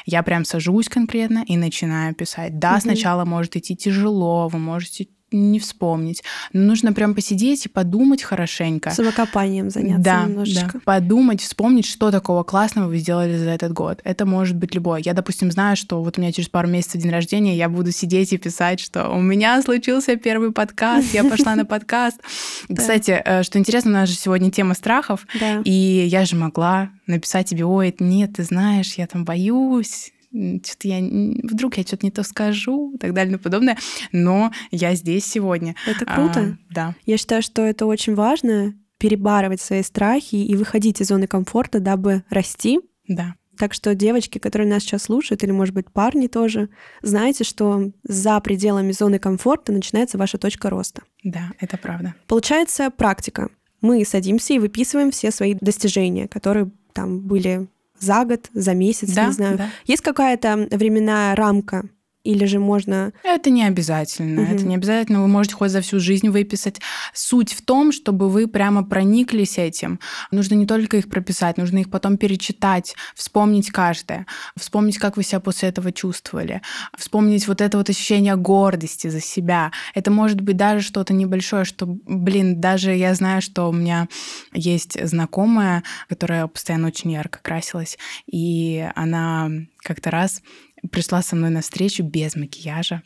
Я 0.06 0.22
прям 0.22 0.44
сажусь 0.44 0.88
конкретно 0.88 1.44
и 1.46 1.56
начинаю 1.56 2.14
писать. 2.14 2.58
Да, 2.58 2.74
угу. 2.74 2.80
сначала 2.82 3.24
может 3.24 3.56
идти 3.56 3.76
тяжело, 3.76 4.48
вы 4.48 4.58
можете 4.58 5.08
не 5.32 5.58
вспомнить. 5.58 6.22
Но 6.52 6.62
нужно 6.62 6.92
прям 6.92 7.14
посидеть 7.14 7.66
и 7.66 7.68
подумать 7.68 8.22
хорошенько. 8.22 8.90
Самокопанием 8.90 9.70
заняться 9.70 10.02
да, 10.02 10.24
немножечко. 10.24 10.72
Да. 10.74 10.80
Подумать, 10.84 11.40
вспомнить, 11.40 11.86
что 11.86 12.10
такого 12.10 12.42
классного 12.42 12.88
вы 12.88 12.98
сделали 12.98 13.36
за 13.36 13.50
этот 13.50 13.72
год. 13.72 14.00
Это 14.04 14.26
может 14.26 14.56
быть 14.56 14.74
любое. 14.74 15.00
Я, 15.04 15.14
допустим, 15.14 15.50
знаю, 15.50 15.76
что 15.76 16.02
вот 16.02 16.18
у 16.18 16.20
меня 16.20 16.32
через 16.32 16.48
пару 16.48 16.68
месяцев 16.68 17.00
день 17.00 17.10
рождения, 17.10 17.56
я 17.56 17.68
буду 17.68 17.92
сидеть 17.92 18.32
и 18.32 18.38
писать, 18.38 18.80
что 18.80 19.08
у 19.08 19.20
меня 19.20 19.60
случился 19.62 20.16
первый 20.16 20.52
подкаст, 20.52 21.12
я 21.12 21.24
пошла 21.24 21.54
на 21.54 21.64
подкаст. 21.64 22.20
Кстати, 22.74 23.22
э, 23.24 23.42
что 23.42 23.58
интересно, 23.58 23.90
у 23.90 23.94
нас 23.94 24.08
же 24.08 24.14
сегодня 24.14 24.50
тема 24.50 24.74
страхов, 24.74 25.26
и 25.64 25.70
я 25.72 26.24
же 26.24 26.36
могла 26.36 26.90
написать 27.06 27.48
тебе, 27.48 27.64
ой, 27.64 27.94
нет, 27.98 28.34
ты 28.34 28.44
знаешь, 28.44 28.94
я 28.94 29.06
там 29.06 29.24
боюсь, 29.24 30.12
что-то 30.32 30.88
я 30.88 31.00
вдруг 31.42 31.76
я 31.76 31.82
что-то 31.82 32.06
не 32.06 32.10
то 32.10 32.22
скажу 32.22 32.94
и 32.94 32.98
так 32.98 33.12
далее 33.12 33.36
и 33.36 33.38
подобное, 33.38 33.76
но 34.12 34.50
я 34.70 34.94
здесь 34.94 35.26
сегодня. 35.26 35.74
Это 35.86 36.06
круто. 36.06 36.40
А, 36.40 36.74
да. 36.74 36.94
Я 37.04 37.18
считаю, 37.18 37.42
что 37.42 37.62
это 37.62 37.86
очень 37.86 38.14
важно 38.14 38.74
перебарывать 38.98 39.60
свои 39.60 39.82
страхи 39.82 40.36
и 40.36 40.54
выходить 40.54 41.00
из 41.00 41.08
зоны 41.08 41.26
комфорта, 41.26 41.80
дабы 41.80 42.24
расти. 42.30 42.80
Да. 43.08 43.34
Так 43.58 43.74
что 43.74 43.94
девочки, 43.94 44.38
которые 44.38 44.68
нас 44.68 44.82
сейчас 44.82 45.02
слушают, 45.02 45.42
или, 45.42 45.50
может 45.50 45.74
быть, 45.74 45.90
парни 45.90 46.26
тоже, 46.26 46.70
знаете, 47.02 47.44
что 47.44 47.92
за 48.02 48.40
пределами 48.40 48.92
зоны 48.92 49.18
комфорта 49.18 49.72
начинается 49.72 50.18
ваша 50.18 50.38
точка 50.38 50.70
роста. 50.70 51.02
Да, 51.22 51.50
это 51.60 51.76
правда. 51.76 52.14
Получается 52.26 52.90
практика. 52.90 53.50
Мы 53.80 54.04
садимся 54.04 54.54
и 54.54 54.58
выписываем 54.58 55.10
все 55.10 55.30
свои 55.30 55.54
достижения, 55.54 56.28
которые 56.28 56.70
там 56.92 57.20
были 57.20 57.68
за 58.02 58.24
год, 58.24 58.50
за 58.52 58.74
месяц, 58.74 59.10
да, 59.12 59.26
не 59.26 59.32
знаю. 59.32 59.58
Да. 59.58 59.68
Есть 59.86 60.02
какая-то 60.02 60.68
временная 60.70 61.34
рамка 61.34 61.84
или 62.24 62.44
же 62.44 62.58
можно... 62.58 63.12
Это 63.24 63.50
не 63.50 63.64
обязательно. 63.64 64.42
Угу. 64.42 64.52
Это 64.52 64.64
не 64.64 64.76
обязательно. 64.76 65.22
Вы 65.22 65.28
можете 65.28 65.56
хоть 65.56 65.70
за 65.70 65.80
всю 65.80 65.98
жизнь 65.98 66.28
выписать. 66.28 66.80
Суть 67.12 67.52
в 67.52 67.62
том, 67.62 67.90
чтобы 67.90 68.28
вы 68.28 68.46
прямо 68.46 68.84
прониклись 68.84 69.58
этим. 69.58 69.98
Нужно 70.30 70.54
не 70.54 70.66
только 70.66 70.98
их 70.98 71.08
прописать, 71.08 71.58
нужно 71.58 71.78
их 71.78 71.90
потом 71.90 72.16
перечитать, 72.16 72.94
вспомнить 73.14 73.70
каждое, 73.70 74.26
вспомнить, 74.56 74.98
как 74.98 75.16
вы 75.16 75.24
себя 75.24 75.40
после 75.40 75.68
этого 75.70 75.92
чувствовали, 75.92 76.62
вспомнить 76.96 77.48
вот 77.48 77.60
это 77.60 77.78
вот 77.78 77.90
ощущение 77.90 78.36
гордости 78.36 79.08
за 79.08 79.20
себя. 79.20 79.72
Это 79.94 80.10
может 80.10 80.40
быть 80.40 80.56
даже 80.56 80.84
что-то 80.84 81.12
небольшое, 81.12 81.64
что, 81.64 81.86
блин, 81.86 82.60
даже 82.60 82.94
я 82.94 83.14
знаю, 83.14 83.42
что 83.42 83.68
у 83.68 83.72
меня 83.72 84.08
есть 84.52 84.96
знакомая, 85.04 85.82
которая 86.08 86.46
постоянно 86.46 86.88
очень 86.88 87.12
ярко 87.12 87.40
красилась, 87.42 87.98
и 88.26 88.88
она 88.94 89.50
как-то 89.82 90.10
раз 90.10 90.42
пришла 90.90 91.22
со 91.22 91.36
мной 91.36 91.50
на 91.50 91.60
встречу 91.60 92.02
без 92.02 92.34
макияжа, 92.34 93.02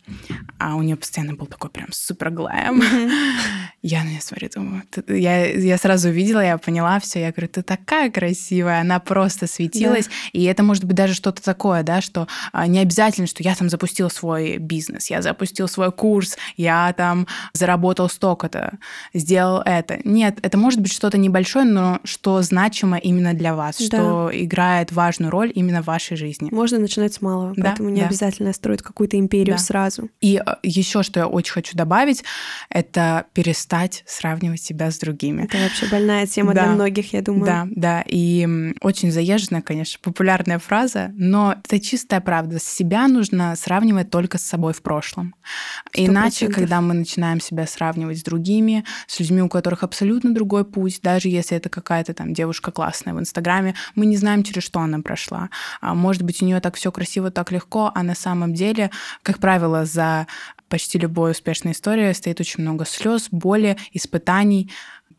а 0.59 0.77
у 0.77 0.83
нее 0.83 0.97
постоянно 0.97 1.35
был 1.35 1.47
такой 1.47 1.71
прям 1.71 1.89
супер 1.93 2.31
глэм. 2.31 2.83
Я 3.83 4.03
на 4.03 4.09
нее 4.09 4.21
смотрю, 4.21 4.49
думаю, 4.53 4.83
я, 5.07 5.47
я 5.47 5.79
сразу 5.79 6.09
увидела, 6.09 6.41
я 6.41 6.59
поняла 6.59 6.99
все, 6.99 7.21
я 7.21 7.33
говорю, 7.33 7.49
ты 7.49 7.63
такая 7.63 8.11
красивая, 8.11 8.81
она 8.81 8.99
просто 8.99 9.47
светилась, 9.47 10.07
да. 10.07 10.13
и 10.33 10.45
это 10.45 10.63
может 10.63 10.85
быть 10.85 10.97
даже 10.97 11.15
что-то 11.15 11.43
такое, 11.43 11.83
да, 11.83 12.01
что 12.01 12.27
а, 12.53 12.67
не 12.67 12.81
обязательно, 12.81 13.27
что 13.27 13.43
я 13.43 13.55
там 13.55 13.69
запустил 13.69 14.11
свой 14.11 14.57
бизнес, 14.57 15.11
я 15.11 15.23
запустил 15.23 15.69
свой 15.69 15.93
курс, 15.93 16.37
я 16.57 16.93
там 16.97 17.27
заработал 17.53 18.09
столько-то, 18.09 18.79
сделал 19.15 19.63
это. 19.65 20.01
Нет, 20.05 20.39
это 20.43 20.59
может 20.59 20.81
быть 20.81 20.93
что-то 20.93 21.19
небольшое, 21.19 21.65
но 21.65 22.01
что 22.05 22.43
значимо 22.43 22.97
именно 22.97 23.35
для 23.35 23.55
вас, 23.55 23.77
да. 23.79 23.85
что 23.85 24.31
играет 24.33 24.91
важную 24.93 25.31
роль 25.31 25.53
именно 25.55 25.83
в 25.83 25.87
вашей 25.87 26.17
жизни. 26.17 26.49
Можно 26.51 26.79
начинать 26.79 27.15
с 27.15 27.21
малого 27.21 27.55
да, 27.66 27.66
поэтому 27.69 27.91
не 27.91 28.01
да. 28.01 28.07
обязательно 28.07 28.53
строить 28.53 28.83
какую-то 28.83 29.19
империю 29.19 29.57
да. 29.57 29.63
сразу. 29.63 30.11
И 30.21 30.43
э, 30.45 30.55
еще 30.63 31.03
что 31.03 31.21
я 31.21 31.27
очень 31.27 31.53
хочу 31.53 31.77
добавить, 31.77 32.25
это 32.69 33.27
перестать 33.33 34.05
сравнивать 34.07 34.63
себя 34.63 34.91
с 34.91 34.99
другими. 34.99 35.45
Это 35.45 35.59
вообще 35.59 35.87
больная 35.87 36.27
тема 36.27 36.55
да. 36.55 36.65
для 36.65 36.73
многих, 36.73 37.13
я 37.13 37.23
думаю. 37.23 37.47
Да, 37.47 37.67
да, 37.71 38.05
и 38.07 38.75
очень 38.81 39.11
заезженная, 39.11 39.63
конечно, 39.63 39.99
популярная 40.03 40.59
фраза, 40.59 41.13
но 41.15 41.57
это 41.65 41.81
чистая 41.81 42.21
правда. 42.21 42.59
Себя 42.61 43.09
нужно 43.09 43.55
сравнивать 43.57 44.11
только 44.11 44.39
с 44.39 44.43
собой 44.43 44.73
в 44.73 44.83
прошлом. 44.83 45.35
100%. 45.95 46.07
Иначе, 46.07 46.49
когда 46.49 46.81
мы 46.81 46.95
начинаем 46.95 47.41
себя 47.41 47.67
сравнивать 47.67 48.19
с 48.19 48.23
другими, 48.23 48.85
с 49.07 49.21
людьми, 49.21 49.43
у 49.43 49.49
которых 49.49 49.83
абсолютно 49.83 50.35
другой 50.35 50.65
путь, 50.65 51.01
даже 51.03 51.29
если 51.29 51.57
это 51.57 51.69
какая-то 51.69 52.15
там 52.15 52.35
девушка 52.35 52.71
классная 52.71 53.15
в 53.15 53.21
Инстаграме, 53.21 53.75
мы 53.95 54.07
не 54.07 54.17
знаем, 54.17 54.43
через 54.43 54.63
что 54.63 54.81
она 54.81 55.01
прошла. 55.01 55.51
А 55.81 55.95
может 55.95 56.23
быть, 56.23 56.43
у 56.43 56.47
нее 56.47 56.61
так 56.61 56.75
все 56.77 56.91
красиво, 56.93 57.31
так 57.31 57.53
легко, 57.57 57.91
а 57.95 58.03
на 58.03 58.15
самом 58.15 58.55
деле, 58.55 58.91
как 59.23 59.39
правило, 59.39 59.85
за 59.85 60.27
почти 60.69 60.99
любой 60.99 61.33
успешной 61.33 61.73
историей 61.73 62.15
стоит 62.15 62.41
очень 62.41 62.63
много 62.63 62.85
слез, 62.85 63.29
боли, 63.31 63.77
испытаний. 63.93 64.71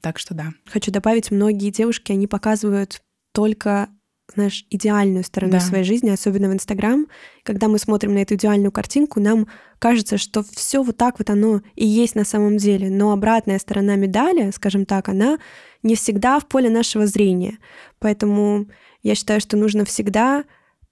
Так 0.01 0.19
что 0.19 0.33
да. 0.33 0.53
Хочу 0.65 0.91
добавить, 0.91 1.31
многие 1.31 1.71
девушки, 1.71 2.11
они 2.11 2.27
показывают 2.27 3.01
только 3.33 3.89
знаешь, 4.35 4.65
идеальную 4.69 5.23
сторону 5.23 5.53
да. 5.53 5.59
своей 5.59 5.83
жизни, 5.83 6.09
особенно 6.09 6.49
в 6.49 6.53
Инстаграм. 6.53 7.07
Когда 7.43 7.67
мы 7.67 7.79
смотрим 7.79 8.13
на 8.13 8.19
эту 8.19 8.35
идеальную 8.35 8.71
картинку, 8.71 9.19
нам 9.19 9.47
кажется, 9.79 10.17
что 10.17 10.43
все 10.43 10.83
вот 10.83 10.97
так 10.97 11.19
вот 11.19 11.29
оно 11.29 11.61
и 11.75 11.85
есть 11.85 12.15
на 12.15 12.25
самом 12.25 12.57
деле. 12.57 12.89
Но 12.89 13.11
обратная 13.11 13.59
сторона 13.59 13.95
медали, 13.95 14.51
скажем 14.51 14.85
так, 14.85 15.07
она 15.07 15.39
не 15.81 15.95
всегда 15.95 16.39
в 16.39 16.45
поле 16.47 16.69
нашего 16.69 17.07
зрения. 17.07 17.57
Поэтому 17.99 18.67
я 19.01 19.15
считаю, 19.15 19.39
что 19.39 19.55
нужно 19.55 19.85
всегда 19.85 20.43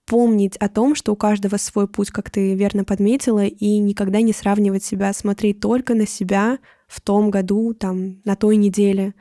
помнить 0.05 0.57
о 0.57 0.69
том, 0.69 0.95
что 0.95 1.13
у 1.13 1.15
каждого 1.15 1.57
свой 1.57 1.87
путь, 1.87 2.11
как 2.11 2.29
ты 2.29 2.53
верно 2.55 2.83
подметила, 2.83 3.45
и 3.45 3.77
никогда 3.77 4.21
не 4.21 4.33
сравнивать 4.33 4.83
себя, 4.83 5.13
смотреть 5.13 5.59
только 5.59 5.95
на 5.95 6.07
себя 6.07 6.59
в 6.87 7.01
том 7.01 7.31
году, 7.31 7.73
там, 7.73 8.21
на 8.23 8.35
той 8.35 8.55
неделе, 8.55 9.13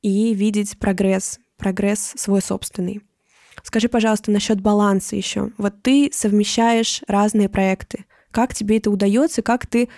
и 0.00 0.34
видеть 0.34 0.78
прогресс, 0.78 1.38
прогресс 1.56 2.12
свой 2.16 2.40
собственный. 2.40 3.02
Скажи, 3.62 3.88
пожалуйста, 3.88 4.30
насчет 4.30 4.60
баланса 4.60 5.16
еще. 5.16 5.50
Вот 5.58 5.82
ты 5.82 6.10
совмещаешь 6.12 7.02
разные 7.06 7.48
проекты. 7.48 8.06
Как 8.30 8.54
тебе 8.54 8.78
это 8.78 8.90
удается? 8.90 9.42
Как 9.42 9.66
ты 9.66 9.88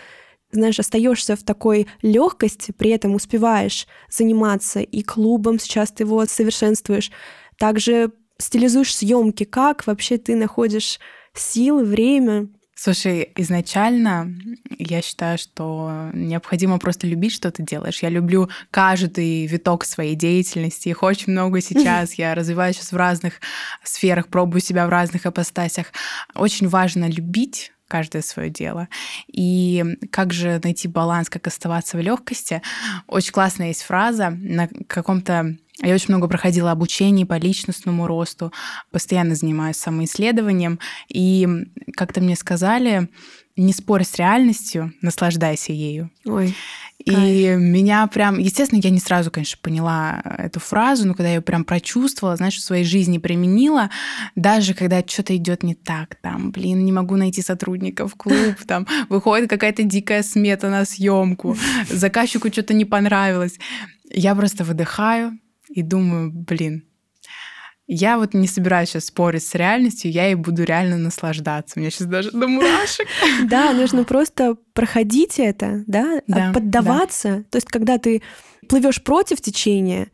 знаешь, 0.51 0.79
остаешься 0.79 1.37
в 1.37 1.43
такой 1.43 1.87
легкости, 2.03 2.73
при 2.73 2.91
этом 2.91 3.15
успеваешь 3.15 3.87
заниматься 4.09 4.81
и 4.81 5.03
клубом, 5.03 5.59
сейчас 5.59 5.91
ты 5.91 6.05
его 6.05 6.25
совершенствуешь, 6.27 7.11
также 7.59 8.13
стилизуешь 8.45 8.95
съемки, 8.95 9.45
как 9.45 9.87
вообще 9.87 10.19
ты 10.19 10.37
находишь 10.37 11.01
силы, 11.35 11.85
время? 11.85 12.49
Слушай, 12.77 13.31
изначально 13.37 14.35
я 14.79 15.01
считаю, 15.01 15.39
что 15.39 16.11
необходимо 16.13 16.79
просто 16.79 17.07
любить, 17.07 17.33
что 17.33 17.51
ты 17.51 17.63
делаешь. 17.63 18.03
Я 18.03 18.09
люблю 18.09 18.51
каждый 18.71 19.47
виток 19.47 19.85
своей 19.85 20.17
деятельности. 20.17 20.89
Их 20.89 21.03
очень 21.03 21.33
много 21.33 21.61
сейчас. 21.63 22.15
Я 22.15 22.35
развиваюсь 22.35 22.77
сейчас 22.77 22.93
в 22.93 22.97
разных 22.97 23.35
сферах, 23.85 24.29
пробую 24.29 24.61
себя 24.61 24.87
в 24.87 24.91
разных 24.91 25.25
апостасях. 25.25 25.87
Очень 26.35 26.69
важно 26.69 27.09
любить 27.09 27.73
каждое 27.89 28.23
свое 28.23 28.51
дело. 28.51 28.89
И 29.27 29.85
как 30.11 30.33
же 30.33 30.61
найти 30.63 30.89
баланс, 30.89 31.29
как 31.29 31.47
оставаться 31.47 31.97
в 31.97 32.01
легкости? 32.01 32.63
Очень 33.07 33.33
классная 33.33 33.69
есть 33.69 33.83
фраза 33.83 34.31
на 34.31 34.69
каком-то 34.87 35.57
я 35.83 35.95
очень 35.95 36.11
много 36.11 36.29
проходила 36.29 36.71
обучений 36.71 37.27
по 37.27 37.37
личностному 37.37 38.07
росту, 38.07 38.53
постоянно 38.93 39.35
занимаюсь 39.35 39.77
самоисследованием. 39.77 40.79
И 41.09 41.49
как-то 41.97 42.21
мне 42.21 42.37
сказали, 42.37 43.09
не 43.57 43.73
спорь 43.73 44.05
с 44.05 44.17
реальностью, 44.17 44.93
наслаждайся 45.01 45.73
ею. 45.73 46.11
Ой. 46.25 46.55
И 46.99 47.11
Кайф. 47.11 47.59
меня 47.59 48.07
прям, 48.07 48.39
естественно, 48.39 48.81
я 48.83 48.91
не 48.91 48.99
сразу, 48.99 49.31
конечно, 49.31 49.59
поняла 49.61 50.23
эту 50.39 50.59
фразу, 50.59 51.07
но 51.07 51.15
когда 51.15 51.29
я 51.29 51.35
ее 51.37 51.41
прям 51.43 51.65
прочувствовала, 51.65 52.37
знаешь, 52.37 52.57
в 52.57 52.63
своей 52.63 52.85
жизни 52.85 53.19
применила, 53.19 53.91
даже 54.37 54.75
когда 54.75 55.03
что-то 55.07 55.37
идет 55.37 55.63
не 55.63 55.75
так, 55.75 56.17
там, 56.23 56.51
блин, 56.51 56.85
не 56.85 56.93
могу 56.93 57.17
найти 57.17 57.43
сотрудников 57.43 58.13
в 58.13 58.17
клуб, 58.17 58.57
там, 58.67 58.87
выходит 59.09 59.51
какая-то 59.51 59.83
дикая 59.83 60.23
смета 60.23 60.71
на 60.71 60.85
съемку, 60.85 61.57
заказчику 61.91 62.51
что-то 62.51 62.75
не 62.75 62.85
понравилось. 62.85 63.59
Я 64.11 64.35
просто 64.35 64.65
выдыхаю 64.65 65.39
и 65.69 65.83
думаю, 65.83 66.33
блин, 66.33 66.85
я 67.87 68.19
вот 68.19 68.35
не 68.35 68.49
собираюсь 68.49 68.91
сейчас 68.91 69.07
спорить 69.07 69.45
с 69.45 69.55
реальностью, 69.55 70.11
я 70.11 70.31
и 70.31 70.35
буду 70.35 70.65
реально 70.65 70.97
наслаждаться. 70.97 71.75
У 71.77 71.81
меня 71.81 71.91
сейчас 71.91 72.09
даже 72.09 72.31
до 72.31 72.49
мурашек. 72.49 73.07
Да, 73.45 73.73
нужно 73.73 74.05
просто 74.05 74.57
проходить 74.73 75.39
это, 75.39 75.85
да, 75.87 76.21
поддаваться. 76.53 77.45
То 77.51 77.57
есть, 77.57 77.69
когда 77.69 77.99
ты 77.99 78.23
плывешь 78.69 79.03
против 79.03 79.41
течения, 79.41 80.09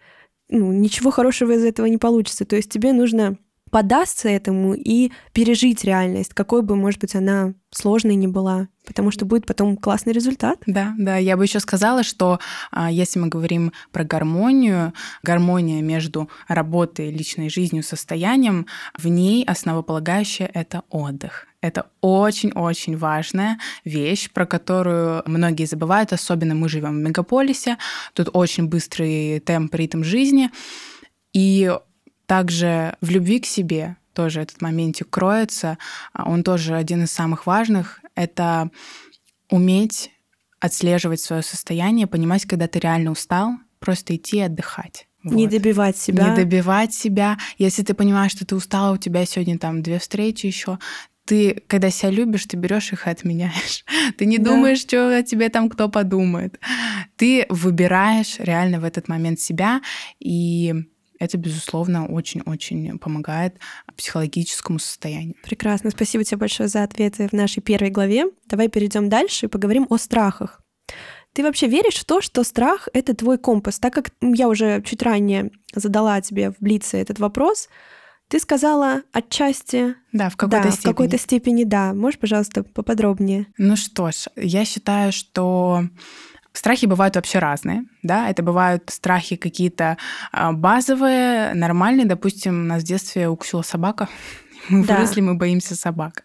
ну, 0.49 0.73
ничего 0.73 1.11
хорошего 1.11 1.53
из 1.53 1.65
этого 1.65 1.87
не 1.87 1.99
получится. 1.99 2.45
То 2.45 2.57
есть 2.57 2.71
тебе 2.71 2.93
нужно 2.93 3.39
подастся 3.71 4.29
этому 4.29 4.75
и 4.75 5.13
пережить 5.33 5.85
реальность, 5.85 6.35
какой 6.35 6.63
бы, 6.63 6.77
может 6.77 7.01
быть, 7.01 7.15
она 7.15 7.55
сложной 7.71 8.17
не 8.17 8.27
была, 8.27 8.69
потому 8.85 9.11
что 9.11 9.25
будет 9.25 9.47
потом 9.47 9.77
классный 9.77 10.13
результат. 10.13 10.59
Да, 10.67 10.95
да, 10.99 11.17
я 11.17 11.37
бы 11.37 11.45
еще 11.45 11.61
сказала, 11.61 12.03
что 12.03 12.41
а, 12.73 12.91
если 12.91 13.21
мы 13.21 13.29
говорим 13.29 13.73
про 13.93 14.05
гармонию, 14.05 14.93
гармония 15.23 15.81
между 15.81 16.29
работой, 16.49 17.11
личной 17.11 17.49
жизнью, 17.49 17.83
состоянием, 17.83 18.67
в 18.99 19.07
ней 19.07 19.45
основополагающее 19.45 20.51
это 20.53 20.83
отдых. 20.91 21.47
Это 21.61 21.91
очень-очень 22.01 22.97
важная 22.97 23.59
вещь, 23.85 24.31
про 24.31 24.47
которую 24.47 25.23
многие 25.27 25.67
забывают, 25.67 26.13
особенно 26.13 26.55
мы 26.55 26.69
живем 26.69 26.97
в 26.97 27.01
мегаполисе, 27.01 27.77
тут 28.15 28.31
очень 28.33 28.67
быстрый 28.67 29.41
темп, 29.41 29.75
ритм 29.75 30.03
жизни, 30.03 30.51
и 31.33 31.73
также 32.31 32.95
в 33.01 33.11
любви 33.11 33.41
к 33.41 33.47
себе 33.47 33.97
тоже 34.13 34.43
этот 34.43 34.63
моментик 34.63 35.11
кроется. 35.11 35.79
А 36.13 36.31
он 36.31 36.45
тоже 36.45 36.77
один 36.77 37.03
из 37.03 37.11
самых 37.11 37.45
важных. 37.45 37.99
Это 38.15 38.71
уметь 39.49 40.13
отслеживать 40.61 41.21
свое 41.21 41.43
состояние, 41.43 42.07
понимать, 42.07 42.45
когда 42.47 42.69
ты 42.69 42.79
реально 42.79 43.11
устал, 43.11 43.55
просто 43.81 44.15
идти 44.15 44.39
отдыхать. 44.39 45.09
Вот. 45.25 45.35
Не 45.35 45.49
добивать 45.49 45.97
себя. 45.97 46.29
Не 46.29 46.37
добивать 46.37 46.95
себя. 46.95 47.37
Если 47.59 47.83
ты 47.83 47.95
понимаешь, 47.95 48.31
что 48.31 48.47
ты 48.47 48.55
устала, 48.55 48.95
у 48.95 48.97
тебя 48.97 49.27
сегодня 49.27 49.59
там 49.59 49.83
две 49.83 49.99
встречи 49.99 50.47
еще, 50.47 50.79
ты, 51.25 51.65
когда 51.67 51.91
себя 51.91 52.11
любишь, 52.11 52.47
ты 52.47 52.57
берешь 52.57 52.93
их 52.93 53.09
и 53.09 53.11
отменяешь. 53.11 53.85
Ты 54.19 54.27
не 54.27 54.39
да. 54.39 54.51
думаешь, 54.51 54.79
что 54.79 55.17
о 55.19 55.23
тебе 55.25 55.49
там 55.49 55.69
кто 55.69 55.89
подумает. 55.89 56.61
Ты 57.17 57.47
выбираешь 57.49 58.37
реально 58.39 58.79
в 58.79 58.85
этот 58.85 59.09
момент 59.09 59.41
себя, 59.41 59.81
и 60.21 60.75
это, 61.21 61.37
безусловно, 61.37 62.07
очень-очень 62.07 62.99
помогает 62.99 63.57
психологическому 63.97 64.79
состоянию. 64.79 65.37
Прекрасно. 65.45 65.91
Спасибо 65.91 66.25
тебе 66.25 66.39
большое 66.39 66.69
за 66.69 66.83
ответы 66.83 67.29
в 67.29 67.33
нашей 67.33 67.61
первой 67.63 67.91
главе. 67.91 68.25
Давай 68.47 68.69
перейдем 68.69 69.09
дальше 69.09 69.47
и 69.47 69.49
поговорим 69.49 69.87
о 69.91 69.99
страхах. 69.99 70.63
Ты 71.33 71.45
вообще 71.45 71.69
веришь 71.69 71.97
в 71.97 72.05
то, 72.05 72.21
что 72.21 72.43
страх— 72.43 72.89
это 72.93 73.15
твой 73.15 73.39
компас? 73.39 73.79
Так 73.79 73.93
как 73.93 74.11
я 74.21 74.49
уже 74.49 74.83
чуть 74.83 75.03
ранее 75.03 75.53
задала 75.75 76.21
тебе 76.23 76.51
в 76.51 76.57
Блице 76.59 76.99
этот 76.99 77.21
вопрос, 77.21 77.69
ты 78.29 78.41
сказала 78.41 79.03
отчасти... 79.13 79.97
Да, 80.13 80.31
в 80.31 80.37
какой-то 80.37 80.65
да, 80.65 80.71
степени. 80.71 80.93
в 80.93 80.95
какой-то 80.95 81.19
степени, 81.19 81.65
да. 81.65 81.93
Можешь, 81.93 82.19
пожалуйста, 82.19 82.63
поподробнее? 82.63 83.47
Ну 83.59 83.77
что 83.77 84.11
ж, 84.11 84.27
я 84.37 84.65
считаю, 84.65 85.13
что 85.13 85.85
Страхи 86.53 86.87
бывают 86.87 87.15
вообще 87.17 87.39
разные, 87.39 87.85
да, 88.03 88.29
это 88.29 88.43
бывают 88.43 88.85
страхи 88.89 89.37
какие-то 89.37 89.97
а, 90.33 90.53
базовые, 90.53 91.55
нормальные, 91.55 92.07
допустим, 92.07 92.67
нас 92.67 92.83
в 92.83 92.87
детстве 92.87 93.29
укусила 93.29 93.63
собака, 93.63 94.09
мы 94.69 94.85
да. 94.85 94.97
выросли, 94.97 95.21
мы 95.21 95.35
боимся 95.35 95.77
собак. 95.77 96.25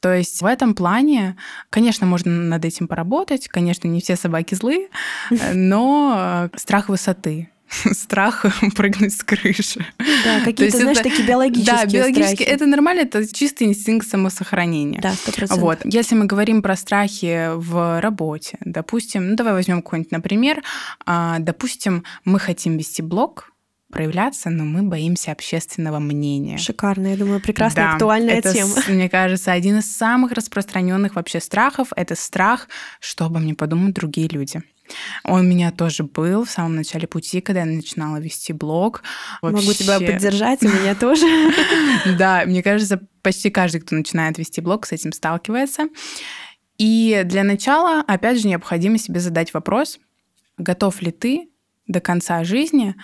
То 0.00 0.12
есть 0.12 0.42
в 0.42 0.44
этом 0.44 0.74
плане, 0.74 1.36
конечно, 1.70 2.06
можно 2.06 2.30
над 2.30 2.64
этим 2.64 2.88
поработать, 2.88 3.48
конечно, 3.48 3.88
не 3.88 4.02
все 4.02 4.16
собаки 4.16 4.54
злые, 4.54 4.88
но 5.54 6.50
э, 6.52 6.58
страх 6.58 6.90
высоты, 6.90 7.48
страх 7.92 8.44
прыгнуть 8.76 9.14
с 9.14 9.22
крыши. 9.22 9.86
Да, 9.98 10.40
какие-то, 10.44 10.78
знаешь, 10.78 10.98
это, 10.98 11.08
такие 11.10 11.26
биологические 11.26 11.76
Да, 11.76 11.86
биологические. 11.86 12.34
Страхи. 12.36 12.50
Это 12.50 12.66
нормально, 12.66 13.00
это 13.00 13.32
чистый 13.32 13.64
инстинкт 13.64 14.06
самосохранения. 14.08 15.00
Да, 15.00 15.12
100%. 15.12 15.58
Вот. 15.58 15.80
Если 15.84 16.14
мы 16.14 16.26
говорим 16.26 16.62
про 16.62 16.76
страхи 16.76 17.50
в 17.54 18.00
работе, 18.00 18.58
допустим, 18.60 19.30
ну 19.30 19.36
давай 19.36 19.52
возьмем 19.52 19.82
какой-нибудь, 19.82 20.12
например, 20.12 20.62
а, 21.06 21.38
допустим, 21.38 22.04
мы 22.24 22.38
хотим 22.38 22.76
вести 22.76 23.02
блог, 23.02 23.50
проявляться, 23.94 24.50
но 24.50 24.64
мы 24.64 24.82
боимся 24.82 25.30
общественного 25.30 26.00
мнения. 26.00 26.58
Шикарно, 26.58 27.08
я 27.08 27.16
думаю, 27.16 27.40
прекрасная, 27.40 27.84
да, 27.84 27.92
актуальная 27.92 28.34
это, 28.34 28.52
тема. 28.52 28.74
Мне 28.88 29.08
кажется, 29.08 29.52
один 29.52 29.78
из 29.78 29.96
самых 29.96 30.32
распространенных 30.32 31.14
вообще 31.14 31.38
страхов– 31.38 31.88
это 31.96 32.16
страх, 32.16 32.68
что 32.98 33.24
обо 33.26 33.38
мне 33.38 33.54
подумают 33.54 33.94
другие 33.94 34.28
люди. 34.28 34.62
Он 35.24 35.40
у 35.40 35.48
меня 35.48 35.70
тоже 35.70 36.04
был 36.04 36.44
в 36.44 36.50
самом 36.50 36.76
начале 36.76 37.06
пути, 37.06 37.40
когда 37.40 37.60
я 37.60 37.66
начинала 37.66 38.18
вести 38.18 38.52
блог. 38.52 39.02
Вообще... 39.42 39.56
Могу 39.56 39.72
тебя 39.72 40.00
поддержать, 40.00 40.62
у 40.62 40.68
меня 40.68 40.94
тоже. 41.00 41.26
Да, 42.18 42.44
мне 42.46 42.62
кажется, 42.62 43.00
почти 43.22 43.50
каждый, 43.50 43.80
кто 43.80 43.96
начинает 43.96 44.38
вести 44.38 44.60
блог, 44.60 44.86
с 44.86 44.92
этим 44.92 45.12
сталкивается. 45.12 45.84
И 46.78 47.22
для 47.24 47.44
начала, 47.44 48.00
опять 48.06 48.40
же, 48.40 48.48
необходимо 48.48 48.98
себе 48.98 49.20
задать 49.20 49.54
вопрос, 49.54 49.98
готов 50.58 51.00
ли 51.02 51.12
ты 51.12 51.48
до 51.86 52.00
конца 52.00 52.42
жизни 52.44 52.94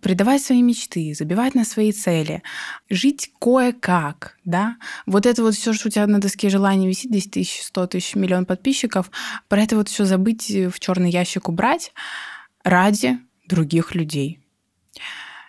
предавать 0.00 0.42
свои 0.42 0.62
мечты, 0.62 1.14
забивать 1.14 1.54
на 1.54 1.64
свои 1.64 1.92
цели, 1.92 2.42
жить 2.90 3.30
кое-как, 3.40 4.36
да. 4.44 4.76
Вот 5.06 5.26
это 5.26 5.42
вот 5.42 5.54
все, 5.54 5.72
что 5.72 5.88
у 5.88 5.90
тебя 5.90 6.06
на 6.06 6.20
доске 6.20 6.48
желаний 6.48 6.88
висит, 6.88 7.10
10 7.10 7.30
тысяч, 7.30 7.62
100 7.62 7.86
тысяч, 7.88 8.14
миллион 8.14 8.46
подписчиков, 8.46 9.10
про 9.48 9.62
это 9.62 9.76
вот 9.76 9.88
все 9.88 10.04
забыть, 10.04 10.50
в 10.50 10.78
черный 10.80 11.10
ящик 11.10 11.48
убрать 11.48 11.92
ради 12.64 13.18
других 13.46 13.94
людей. 13.94 14.40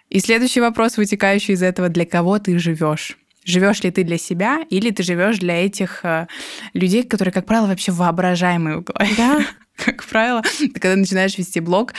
И 0.09 0.19
следующий 0.19 0.61
вопрос, 0.61 0.97
вытекающий 0.97 1.55
из 1.55 1.63
этого, 1.63 1.89
для 1.89 2.05
кого 2.05 2.39
ты 2.39 2.57
живешь? 2.59 3.17
Живешь 3.47 3.81
ли 3.83 3.91
ты 3.91 4.03
для 4.03 4.17
себя, 4.17 4.65
или 4.69 4.91
ты 4.91 5.03
живешь 5.03 5.39
для 5.39 5.65
этих 5.65 6.03
э, 6.03 6.27
людей, 6.73 7.03
которые, 7.03 7.31
как 7.31 7.45
правило, 7.45 7.67
вообще 7.67 7.93
воображаемые 7.93 8.79
в 8.79 8.83
голове? 8.83 9.13
Да, 9.15 9.45
как 9.77 10.05
правило, 10.05 10.41
ты 10.59 10.69
когда 10.69 10.97
начинаешь 10.97 11.37
вести 11.37 11.61
блог, 11.61 11.93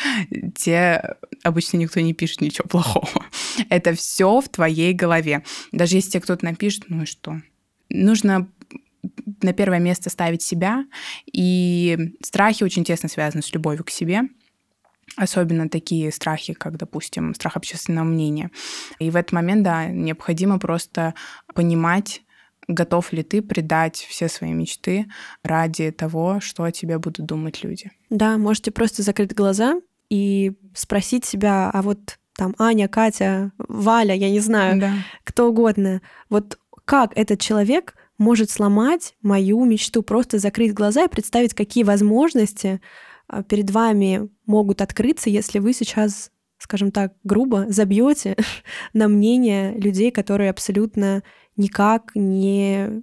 тебе 0.54 1.16
обычно 1.42 1.78
никто 1.78 2.00
не 2.00 2.12
пишет 2.12 2.42
ничего 2.42 2.68
плохого. 2.68 3.24
Это 3.70 3.94
все 3.94 4.42
в 4.42 4.48
твоей 4.50 4.92
голове. 4.92 5.42
Даже 5.72 5.96
если 5.96 6.10
тебе 6.10 6.20
кто-то 6.20 6.44
напишет, 6.44 6.84
ну 6.88 7.04
и 7.04 7.06
что? 7.06 7.40
Нужно 7.88 8.46
на 9.40 9.54
первое 9.54 9.78
место 9.78 10.10
ставить 10.10 10.42
себя, 10.42 10.84
и 11.32 12.12
страхи 12.22 12.62
очень 12.62 12.84
тесно 12.84 13.08
связаны 13.08 13.42
с 13.42 13.54
любовью 13.54 13.84
к 13.84 13.90
себе, 13.90 14.24
особенно 15.16 15.68
такие 15.68 16.12
страхи, 16.12 16.52
как, 16.52 16.76
допустим, 16.76 17.34
страх 17.34 17.56
общественного 17.56 18.04
мнения. 18.04 18.50
И 18.98 19.10
в 19.10 19.16
этот 19.16 19.32
момент, 19.32 19.62
да, 19.62 19.86
необходимо 19.86 20.58
просто 20.58 21.14
понимать, 21.54 22.22
готов 22.68 23.12
ли 23.12 23.22
ты 23.22 23.42
предать 23.42 23.96
все 23.96 24.28
свои 24.28 24.52
мечты 24.52 25.06
ради 25.42 25.90
того, 25.90 26.40
что 26.40 26.64
о 26.64 26.72
тебе 26.72 26.98
будут 26.98 27.26
думать 27.26 27.64
люди. 27.64 27.90
Да, 28.10 28.36
можете 28.36 28.70
просто 28.70 29.02
закрыть 29.02 29.34
глаза 29.34 29.80
и 30.10 30.52
спросить 30.74 31.24
себя, 31.24 31.70
а 31.72 31.82
вот 31.82 32.18
там 32.36 32.54
Аня, 32.58 32.88
Катя, 32.88 33.52
Валя, 33.58 34.14
я 34.14 34.30
не 34.30 34.40
знаю, 34.40 34.80
да. 34.80 34.92
кто 35.24 35.48
угодно, 35.48 36.00
вот 36.30 36.58
как 36.84 37.12
этот 37.16 37.40
человек 37.40 37.94
может 38.16 38.50
сломать 38.50 39.14
мою 39.22 39.64
мечту, 39.64 40.02
просто 40.02 40.38
закрыть 40.38 40.72
глаза 40.72 41.04
и 41.04 41.08
представить, 41.08 41.54
какие 41.54 41.84
возможности 41.84 42.80
перед 43.48 43.70
вами 43.70 44.28
могут 44.46 44.82
открыться, 44.82 45.30
если 45.30 45.58
вы 45.58 45.72
сейчас 45.72 46.30
скажем 46.58 46.90
так, 46.90 47.14
грубо 47.22 47.66
забьете 47.68 48.36
на 48.92 49.08
мнение 49.08 49.74
людей, 49.78 50.10
которые 50.10 50.50
абсолютно 50.50 51.22
никак 51.56 52.12
не 52.14 53.02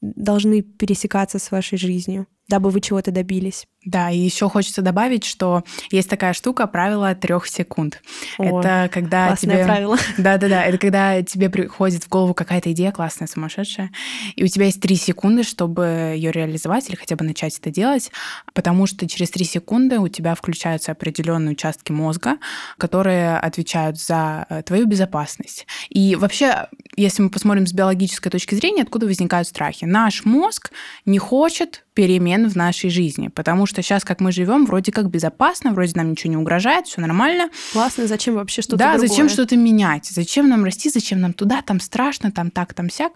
должны 0.00 0.62
пересекаться 0.62 1.38
с 1.38 1.50
вашей 1.50 1.78
жизнью, 1.78 2.26
дабы 2.48 2.70
вы 2.70 2.80
чего-то 2.80 3.10
добились. 3.10 3.66
Да, 3.86 4.10
и 4.10 4.18
еще 4.18 4.48
хочется 4.50 4.82
добавить, 4.82 5.24
что 5.24 5.62
есть 5.90 6.10
такая 6.10 6.32
штука 6.32 6.66
правило 6.66 7.14
трех 7.14 7.46
секунд. 7.46 8.02
О, 8.36 8.58
это 8.58 8.90
когда 8.92 9.28
классное 9.28 9.56
тебе... 9.56 9.64
правило. 9.64 9.96
Да, 10.18 10.38
да, 10.38 10.48
да. 10.48 10.64
Это 10.64 10.76
когда 10.76 11.22
тебе 11.22 11.48
приходит 11.48 12.02
в 12.02 12.08
голову 12.08 12.34
какая-то 12.34 12.72
идея 12.72 12.90
классная, 12.90 13.28
сумасшедшая, 13.28 13.90
и 14.34 14.42
у 14.42 14.48
тебя 14.48 14.66
есть 14.66 14.80
три 14.80 14.96
секунды, 14.96 15.44
чтобы 15.44 16.14
ее 16.16 16.32
реализовать 16.32 16.88
или 16.88 16.96
хотя 16.96 17.14
бы 17.14 17.24
начать 17.24 17.56
это 17.58 17.70
делать, 17.70 18.10
потому 18.54 18.86
что 18.86 19.08
через 19.08 19.30
три 19.30 19.44
секунды 19.44 20.00
у 20.00 20.08
тебя 20.08 20.34
включаются 20.34 20.90
определенные 20.90 21.52
участки 21.52 21.92
мозга, 21.92 22.38
которые 22.78 23.38
отвечают 23.38 24.00
за 24.00 24.46
э, 24.48 24.62
твою 24.62 24.86
безопасность. 24.86 25.66
И 25.90 26.16
вообще 26.16 26.66
если 26.96 27.22
мы 27.22 27.30
посмотрим 27.30 27.66
с 27.66 27.72
биологической 27.72 28.30
точки 28.30 28.54
зрения, 28.54 28.82
откуда 28.82 29.06
возникают 29.06 29.46
страхи. 29.46 29.84
Наш 29.84 30.24
мозг 30.24 30.72
не 31.04 31.18
хочет 31.18 31.84
перемен 31.94 32.48
в 32.48 32.56
нашей 32.56 32.90
жизни, 32.90 33.28
потому 33.28 33.66
что 33.66 33.75
сейчас, 33.82 34.04
как 34.04 34.20
мы 34.20 34.32
живем, 34.32 34.66
вроде 34.66 34.92
как 34.92 35.10
безопасно, 35.10 35.72
вроде 35.72 35.92
нам 35.94 36.10
ничего 36.10 36.30
не 36.30 36.36
угрожает, 36.36 36.86
все 36.86 37.00
нормально. 37.00 37.50
Классно, 37.72 38.06
зачем 38.06 38.34
вообще 38.34 38.62
что-то 38.62 38.76
Да, 38.78 38.92
другое? 38.92 39.08
зачем 39.08 39.28
что-то 39.28 39.56
менять? 39.56 40.06
Зачем 40.06 40.48
нам 40.48 40.64
расти, 40.64 40.90
зачем 40.90 41.20
нам 41.20 41.32
туда, 41.32 41.62
там 41.62 41.80
страшно, 41.80 42.30
там 42.32 42.50
так, 42.50 42.74
там 42.74 42.90
сяк. 42.90 43.12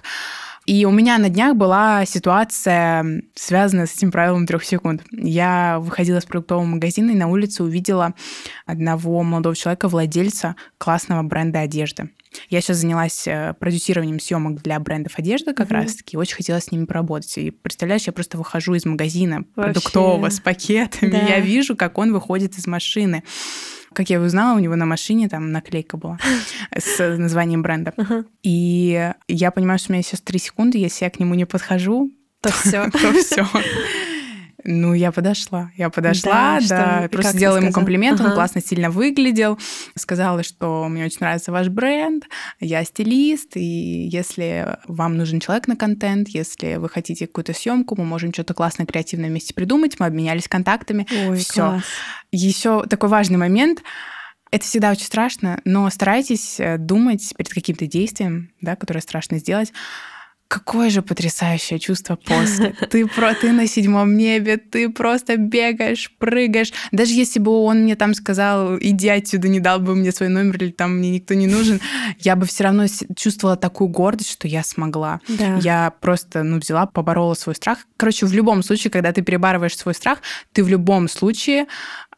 И 0.66 0.84
у 0.84 0.90
меня 0.90 1.18
на 1.18 1.30
днях 1.30 1.56
была 1.56 2.04
ситуация, 2.04 3.22
связанная 3.34 3.86
с 3.86 3.96
этим 3.96 4.12
правилом 4.12 4.46
трех 4.46 4.62
секунд. 4.64 5.02
Я 5.10 5.78
выходила 5.80 6.20
с 6.20 6.24
продуктового 6.26 6.66
магазина 6.66 7.10
и 7.10 7.14
на 7.14 7.28
улице 7.28 7.62
увидела 7.64 8.14
одного 8.66 9.22
молодого 9.22 9.56
человека, 9.56 9.88
владельца 9.88 10.56
классного 10.78 11.22
бренда 11.22 11.60
одежды. 11.60 12.10
Я 12.48 12.60
сейчас 12.60 12.78
занялась 12.78 13.26
э, 13.26 13.54
продюсированием 13.58 14.20
съемок 14.20 14.62
для 14.62 14.78
брендов 14.78 15.18
одежды 15.18 15.52
как 15.52 15.68
Мгм. 15.70 15.76
раз-таки. 15.80 16.16
Очень 16.16 16.36
хотела 16.36 16.60
с 16.60 16.70
ними 16.70 16.84
поработать. 16.84 17.36
И 17.38 17.50
представляешь, 17.50 18.04
я 18.04 18.12
просто 18.12 18.38
выхожу 18.38 18.74
из 18.74 18.84
магазина 18.84 19.44
Вообще. 19.56 19.72
продуктового 19.72 20.30
с 20.30 20.38
пакетами. 20.40 21.10
Да. 21.10 21.18
Я 21.18 21.40
вижу, 21.40 21.74
как 21.76 21.98
он 21.98 22.12
выходит 22.12 22.56
из 22.56 22.66
машины. 22.66 23.24
Как 23.92 24.08
я 24.08 24.20
узнала, 24.20 24.56
у 24.56 24.60
него 24.60 24.76
на 24.76 24.86
машине 24.86 25.28
там 25.28 25.50
наклейка 25.50 25.96
была 25.96 26.18
с 26.76 27.16
названием 27.16 27.62
бренда. 27.62 27.92
И 28.44 29.12
я 29.26 29.50
понимаю, 29.50 29.78
что 29.80 29.90
у 29.90 29.94
меня 29.94 30.02
сейчас 30.04 30.20
три 30.20 30.38
секунды, 30.38 30.78
если 30.78 31.04
я 31.04 31.10
к 31.10 31.18
нему 31.18 31.34
не 31.34 31.44
подхожу, 31.46 32.12
То 32.40 32.50
все. 32.52 32.88
то 32.92 33.12
все. 33.14 33.46
Ну, 34.64 34.94
я 34.94 35.12
подошла. 35.12 35.70
Я 35.76 35.90
подошла, 35.90 36.56
Да, 36.56 36.60
что- 36.60 36.68
да, 36.68 37.04
и 37.04 37.08
просто 37.08 37.32
сделала 37.36 37.56
ему 37.58 37.72
комплимент, 37.72 38.20
он 38.20 38.26
Ага. 38.26 38.34
классно, 38.36 38.60
сильно 38.60 38.90
выглядел. 38.90 39.58
Сказала, 39.96 40.42
что 40.42 40.86
мне 40.88 41.04
очень 41.04 41.18
нравится 41.20 41.52
ваш 41.52 41.68
бренд, 41.68 42.24
я 42.60 42.84
стилист, 42.84 43.56
и 43.56 44.08
если 44.12 44.76
вам 44.86 45.16
нужен 45.16 45.40
человек 45.40 45.66
на 45.68 45.76
контент, 45.76 46.28
если 46.28 46.76
вы 46.76 46.88
хотите 46.88 47.26
какую-то 47.26 47.52
съемку, 47.54 47.94
мы 47.96 48.04
можем 48.04 48.32
что-то 48.32 48.54
классное, 48.54 48.86
креативное 48.86 49.28
вместе 49.30 49.54
придумать. 49.54 49.98
Мы 49.98 50.06
обменялись 50.06 50.48
контактами. 50.48 51.06
Ой, 51.28 51.38
Всё. 51.38 51.52
класс. 51.70 51.82
Еще 52.32 52.84
такой 52.86 53.08
важный 53.08 53.38
момент. 53.38 53.82
Это 54.52 54.64
всегда 54.64 54.90
очень 54.90 55.04
страшно, 55.04 55.60
но 55.64 55.88
старайтесь 55.90 56.58
э, 56.58 56.76
думать 56.76 57.32
перед 57.36 57.52
каким-то 57.52 57.86
действием, 57.86 58.50
да, 58.60 58.74
которое 58.74 59.00
страшно 59.00 59.38
сделать. 59.38 59.72
Какое 60.50 60.90
же 60.90 61.00
потрясающее 61.00 61.78
чувство 61.78 62.16
после. 62.16 62.74
Ты, 62.90 63.06
про, 63.06 63.34
ты 63.34 63.52
на 63.52 63.68
седьмом 63.68 64.16
небе, 64.16 64.56
ты 64.56 64.88
просто 64.90 65.36
бегаешь, 65.36 66.12
прыгаешь. 66.18 66.72
Даже 66.90 67.12
если 67.12 67.38
бы 67.38 67.52
он 67.52 67.84
мне 67.84 67.94
там 67.94 68.14
сказал, 68.14 68.76
иди 68.80 69.08
отсюда, 69.08 69.46
не 69.46 69.60
дал 69.60 69.78
бы 69.78 69.94
мне 69.94 70.10
свой 70.10 70.28
номер, 70.28 70.56
или 70.56 70.72
там 70.72 70.96
мне 70.96 71.12
никто 71.12 71.34
не 71.34 71.46
нужен, 71.46 71.80
я 72.18 72.34
бы 72.34 72.46
все 72.46 72.64
равно 72.64 72.86
чувствовала 73.14 73.56
такую 73.56 73.90
гордость, 73.90 74.32
что 74.32 74.48
я 74.48 74.64
смогла. 74.64 75.20
Да. 75.28 75.54
Я 75.58 75.92
просто, 76.00 76.42
ну, 76.42 76.58
взяла, 76.58 76.86
поборола 76.86 77.34
свой 77.34 77.54
страх. 77.54 77.86
Короче, 77.96 78.26
в 78.26 78.32
любом 78.32 78.64
случае, 78.64 78.90
когда 78.90 79.12
ты 79.12 79.22
перебарываешь 79.22 79.76
свой 79.76 79.94
страх, 79.94 80.18
ты 80.52 80.64
в 80.64 80.68
любом 80.68 81.08
случае 81.08 81.66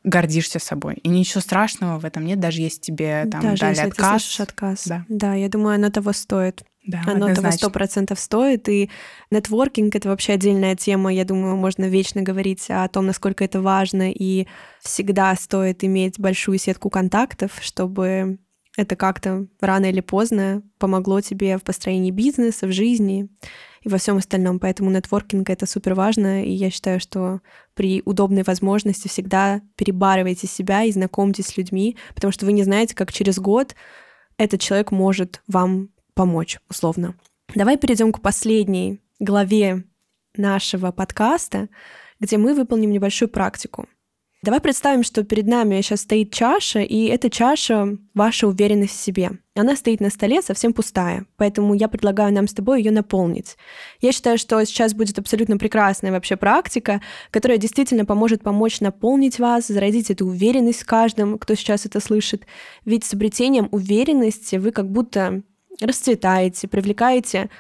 гордишься 0.05 0.59
собой. 0.59 0.95
И 1.03 1.11
ничего 1.11 1.43
страшного 1.43 1.99
в 1.99 2.07
этом 2.07 2.25
нет, 2.25 2.41
даже 2.41 2.63
если 2.63 2.81
тебе 2.81 3.27
там 3.31 3.43
Даже 3.43 3.61
дали 3.61 3.71
если 3.73 3.83
ты 3.83 3.89
отказ. 3.91 4.23
слышишь 4.23 4.41
отказ. 4.41 4.87
Да. 4.87 5.05
Да, 5.11 5.35
я 5.35 5.51
думаю, 5.51 5.75
оно 5.75 5.91
того 5.91 6.15
стоит. 6.15 6.65
Да, 6.85 7.01
Оно 7.03 7.13
того 7.13 7.25
однозначно. 7.27 7.59
сто 7.59 7.71
процентов 7.71 8.19
стоит. 8.19 8.69
И 8.69 8.91
нетворкинг— 9.31 9.95
это 9.97 10.09
вообще 10.09 10.33
отдельная 10.33 10.75
тема. 10.75 11.13
Я 11.13 11.25
думаю, 11.25 11.57
можно 11.57 11.89
вечно 11.89 12.23
говорить 12.23 12.67
о 12.69 12.89
том, 12.89 13.07
насколько 13.07 13.45
это 13.45 13.61
важно. 13.61 14.11
И 14.11 14.47
всегда 14.81 15.35
стоит 15.37 15.85
иметь 15.85 16.19
большую 16.19 16.59
сетку 16.59 16.91
контактов, 16.91 17.53
чтобы 17.61 18.39
это 18.77 18.97
как-то 18.97 19.47
рано 19.61 19.87
или 19.87 20.01
поздно 20.01 20.63
помогло 20.79 21.21
тебе 21.21 21.59
в 21.59 21.63
построении 21.63 22.11
бизнеса, 22.11 22.67
в 22.67 22.73
жизни 22.73 23.29
и 23.83 23.89
во 23.89 23.99
всем 23.99 24.17
остальном. 24.17 24.59
Поэтому 24.59 24.91
нетворкинг— 24.91 25.51
это 25.51 25.67
супер 25.67 25.95
важно. 25.95 26.45
И 26.45 26.51
я 26.51 26.71
считаю, 26.71 26.99
что 26.99 27.41
при 27.75 28.03
удобной 28.05 28.43
возможности 28.43 29.07
всегда 29.09 29.61
перебарывайте 29.77 30.47
себя 30.49 30.83
и 30.85 30.91
знакомьтесь 30.91 31.47
с 31.47 31.57
людьми, 31.57 31.97
потому 32.15 32.33
что 32.33 32.47
вы 32.47 32.53
не 32.53 32.65
знаете, 32.65 32.97
как 32.97 33.13
через 33.13 33.39
год 33.39 33.77
этот 34.37 34.61
человек 34.61 34.91
может 34.91 35.43
вам 35.47 35.91
помочь, 36.15 36.59
условно. 36.69 37.15
Давай 37.55 37.77
перейдем 37.77 38.13
к 38.13 38.21
последней 38.21 39.01
главе 39.19 39.85
нашего 40.37 40.91
подкаста, 40.91 41.69
где 42.21 42.39
мы 42.39 42.55
выполним 42.55 42.91
небольшую 42.91 43.29
практику. 43.29 43.87
Давай 44.45 44.59
представим, 44.59 45.05
что 45.05 45.23
перед 45.23 45.47
нами 45.47 45.81
сейчас 45.83 46.01
стоит 46.01 46.33
чаша, 46.33 46.81
и 46.81 47.05
эта 47.05 47.31
чаша— 47.31 47.97
ваша 48.15 48.49
уверенность 48.49 48.99
в 48.99 49.01
себе. 49.01 49.31
Она 49.55 49.77
стоит 49.77 50.01
на 50.01 50.11
столе 50.11 50.43
совсем 50.43 50.73
пустая, 50.73 51.27
поэтому 51.37 51.75
я 51.75 51.87
предлагаю 51.87 52.35
нам 52.35 52.49
с 52.49 52.53
тобой 52.53 52.83
ее 52.83 52.91
наполнить. 52.91 53.57
Я 54.01 54.11
считаю, 54.11 54.39
что 54.39 54.65
сейчас 54.65 54.95
будет 54.95 55.17
абсолютно 55.21 55.59
прекрасная 55.59 56.11
вообще 56.11 56.37
практика, 56.37 57.01
которая 57.31 57.57
действительно 57.57 58.05
поможет 58.05 58.43
помочь 58.43 58.81
наполнить 58.81 59.39
вас, 59.39 59.69
зародить 59.69 60.11
эту 60.11 60.27
уверенность 60.27 60.83
в 60.83 60.87
каждом, 60.87 61.39
кто 61.39 61.55
сейчас 61.55 61.87
это 61.87 62.01
слышит. 62.01 62.45
Ведь 62.85 63.05
с 63.05 63.15
обретением 63.15 63.69
уверенности 63.71 64.57
вы 64.57 64.73
как 64.73 64.91
будто 64.91 65.45
расцветаете, 65.81 66.69
привлекаете 66.69 67.51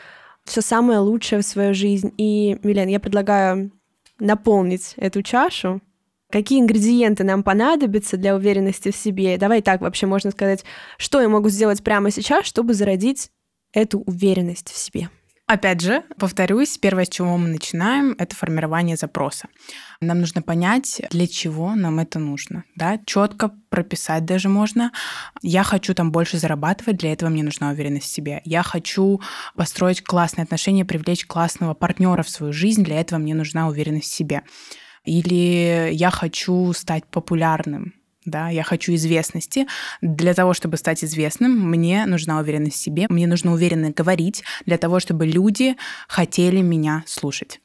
все 0.44 0.60
самое 0.60 0.98
лучшее 0.98 1.40
в 1.40 1.46
свою 1.46 1.74
жизнь. 1.74 2.12
И, 2.16 2.58
Милен, 2.62 2.88
я 2.88 3.00
предлагаю 3.00 3.70
наполнить 4.18 4.94
эту 4.96 5.22
чашу. 5.22 5.80
Какие 6.30 6.60
ингредиенты 6.60 7.24
нам 7.24 7.42
понадобятся 7.42 8.16
для 8.16 8.34
уверенности 8.34 8.90
в 8.90 8.96
себе? 8.96 9.36
Давай 9.36 9.60
так 9.60 9.82
вообще 9.82 10.06
можно 10.06 10.30
сказать, 10.30 10.64
что 10.96 11.20
я 11.20 11.28
могу 11.28 11.50
сделать 11.50 11.84
прямо 11.84 12.10
сейчас, 12.10 12.46
чтобы 12.46 12.74
зародить 12.74 13.30
эту 13.72 14.00
уверенность 14.00 14.70
в 14.70 14.76
себе. 14.76 15.10
Опять 15.52 15.82
же, 15.82 16.02
повторюсь, 16.18 16.78
первое, 16.78 17.04
с 17.04 17.10
чего 17.10 17.36
мы 17.36 17.46
начинаем, 17.50 18.14
это 18.18 18.34
формирование 18.34 18.96
запроса. 18.96 19.48
Нам 20.00 20.20
нужно 20.20 20.40
понять, 20.40 21.02
для 21.10 21.26
чего 21.26 21.74
нам 21.74 21.98
это 21.98 22.18
нужно. 22.18 22.64
Да? 22.74 22.98
Четко 23.04 23.52
прописать 23.68 24.24
даже 24.24 24.48
можно. 24.48 24.92
Я 25.42 25.62
хочу 25.62 25.92
там 25.92 26.10
больше 26.10 26.38
зарабатывать, 26.38 26.96
для 26.96 27.12
этого 27.12 27.28
мне 27.28 27.42
нужна 27.42 27.68
уверенность 27.68 28.06
в 28.06 28.14
себе. 28.14 28.40
Я 28.46 28.62
хочу 28.62 29.20
построить 29.54 30.02
классные 30.02 30.44
отношения, 30.44 30.86
привлечь 30.86 31.26
классного 31.26 31.74
партнера 31.74 32.22
в 32.22 32.30
свою 32.30 32.54
жизнь, 32.54 32.82
для 32.82 32.98
этого 32.98 33.18
мне 33.18 33.34
нужна 33.34 33.68
уверенность 33.68 34.10
в 34.10 34.14
себе. 34.14 34.44
Или 35.04 35.90
я 35.92 36.10
хочу 36.10 36.72
стать 36.72 37.04
популярным, 37.04 37.92
да, 38.24 38.48
я 38.48 38.62
хочу 38.62 38.94
известности. 38.94 39.66
Для 40.00 40.34
того, 40.34 40.54
чтобы 40.54 40.76
стать 40.76 41.04
известным, 41.04 41.52
мне 41.70 42.06
нужна 42.06 42.38
уверенность 42.38 42.76
в 42.76 42.82
себе, 42.82 43.06
мне 43.08 43.26
нужно 43.26 43.52
уверенно 43.52 43.90
говорить 43.90 44.44
для 44.66 44.78
того, 44.78 45.00
чтобы 45.00 45.26
люди 45.26 45.76
хотели 46.08 46.60
меня 46.60 47.02
слушать. 47.06 47.60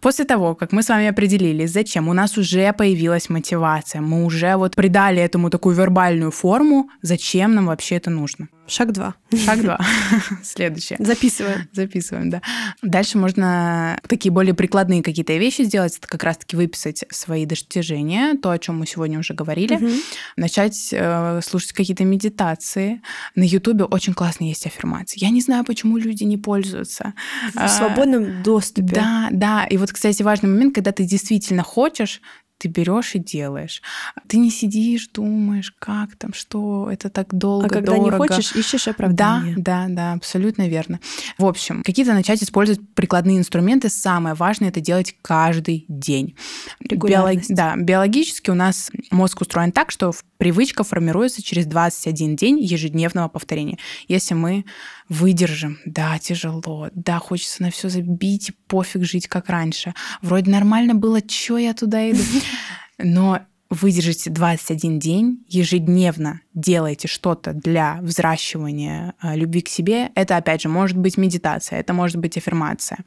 После 0.00 0.24
того, 0.24 0.54
как 0.54 0.72
мы 0.72 0.82
с 0.82 0.88
вами 0.88 1.06
определились, 1.06 1.72
зачем, 1.72 2.08
у 2.08 2.12
нас 2.12 2.36
уже 2.36 2.72
появилась 2.72 3.28
мотивация, 3.30 4.00
мы 4.02 4.24
уже 4.24 4.56
вот 4.56 4.74
придали 4.74 5.22
этому 5.22 5.48
такую 5.50 5.74
вербальную 5.74 6.30
форму, 6.30 6.90
зачем 7.02 7.54
нам 7.54 7.66
вообще 7.66 7.96
это 7.96 8.10
нужно. 8.10 8.48
Шаг 8.68 8.92
два. 8.92 9.14
Шаг 9.44 9.62
два. 9.62 9.80
Следующее. 10.42 10.98
Записываем. 11.00 11.68
Записываем, 11.72 12.30
да. 12.30 12.42
Дальше 12.82 13.18
можно 13.18 13.98
такие 14.08 14.32
более 14.32 14.54
прикладные 14.54 15.02
какие-то 15.02 15.36
вещи 15.36 15.62
сделать. 15.62 15.96
Это 15.96 16.08
как 16.08 16.22
раз-таки 16.24 16.56
выписать 16.56 17.04
свои 17.10 17.46
достижения, 17.46 18.34
то, 18.34 18.50
о 18.50 18.58
чем 18.58 18.78
мы 18.78 18.86
сегодня 18.86 19.18
уже 19.18 19.34
говорили. 19.34 19.76
Мгм. 19.76 19.92
Начать 20.36 20.88
э, 20.92 21.40
слушать 21.42 21.72
какие-то 21.72 22.04
медитации. 22.04 23.02
На 23.34 23.44
Ютубе 23.44 23.84
очень 23.84 24.14
классные 24.14 24.50
есть 24.50 24.66
аффирмации. 24.66 25.18
Я 25.22 25.30
не 25.30 25.40
знаю, 25.40 25.64
почему 25.64 25.96
люди 25.96 26.24
не 26.24 26.36
пользуются. 26.36 27.14
В 27.54 27.68
свободном 27.68 28.42
доступе. 28.42 28.94
Да, 28.94 29.28
да. 29.30 29.64
И 29.66 29.76
вот, 29.76 29.92
кстати, 29.92 30.22
важный 30.22 30.48
момент, 30.48 30.74
когда 30.74 30.92
ты 30.92 31.04
действительно 31.04 31.62
хочешь, 31.62 32.20
ты 32.58 32.68
берешь 32.68 33.14
и 33.14 33.18
делаешь. 33.18 33.82
Ты 34.28 34.38
не 34.38 34.50
сидишь, 34.50 35.08
думаешь, 35.08 35.74
как 35.78 36.16
там, 36.16 36.32
что 36.32 36.88
это 36.90 37.10
так 37.10 37.34
долго, 37.34 37.66
А 37.66 37.68
когда 37.68 37.96
дорого. 37.96 38.10
не 38.24 38.28
хочешь, 38.28 38.52
ищешь 38.56 38.84
Да, 38.86 38.90
оправдание. 38.92 39.54
да, 39.58 39.86
да, 39.88 40.12
абсолютно 40.14 40.66
верно. 40.68 41.00
В 41.38 41.44
общем, 41.44 41.82
какие-то 41.82 42.14
начать 42.14 42.42
использовать 42.42 42.80
прикладные 42.94 43.38
инструменты. 43.38 43.88
Самое 43.90 44.34
важное 44.34 44.70
это 44.70 44.80
делать 44.80 45.14
каждый 45.22 45.84
день. 45.88 46.34
Регулярность. 46.80 47.54
да, 47.54 47.76
биологически 47.76 48.50
у 48.50 48.54
нас 48.54 48.90
мозг 49.10 49.40
устроен 49.42 49.72
так, 49.72 49.90
что 49.90 50.12
привычка 50.38 50.84
формируется 50.84 51.42
через 51.42 51.66
21 51.66 52.36
день 52.36 52.58
ежедневного 52.58 53.28
повторения. 53.28 53.78
Если 54.08 54.34
мы 54.34 54.64
выдержим, 55.08 55.78
да, 55.84 56.18
тяжело, 56.18 56.88
да, 56.92 57.18
хочется 57.18 57.62
на 57.62 57.70
все 57.70 57.88
забить, 57.88 58.50
и 58.50 58.52
пофиг 58.66 59.04
жить 59.04 59.28
как 59.28 59.48
раньше. 59.48 59.94
Вроде 60.22 60.50
нормально 60.50 60.94
было, 60.94 61.22
чё 61.22 61.56
я 61.58 61.74
туда 61.74 62.10
иду? 62.10 62.22
Но 62.98 63.40
выдержите 63.70 64.30
21 64.30 64.98
день 64.98 65.44
ежедневно 65.48 66.40
делаете 66.56 67.06
что-то 67.06 67.52
для 67.52 67.98
взращивания 68.00 69.14
э, 69.22 69.36
любви 69.36 69.60
к 69.60 69.68
себе, 69.68 70.10
это, 70.14 70.38
опять 70.38 70.62
же, 70.62 70.70
может 70.70 70.96
быть 70.96 71.18
медитация, 71.18 71.78
это 71.78 71.92
может 71.92 72.16
быть 72.16 72.38
аффирмация. 72.38 72.98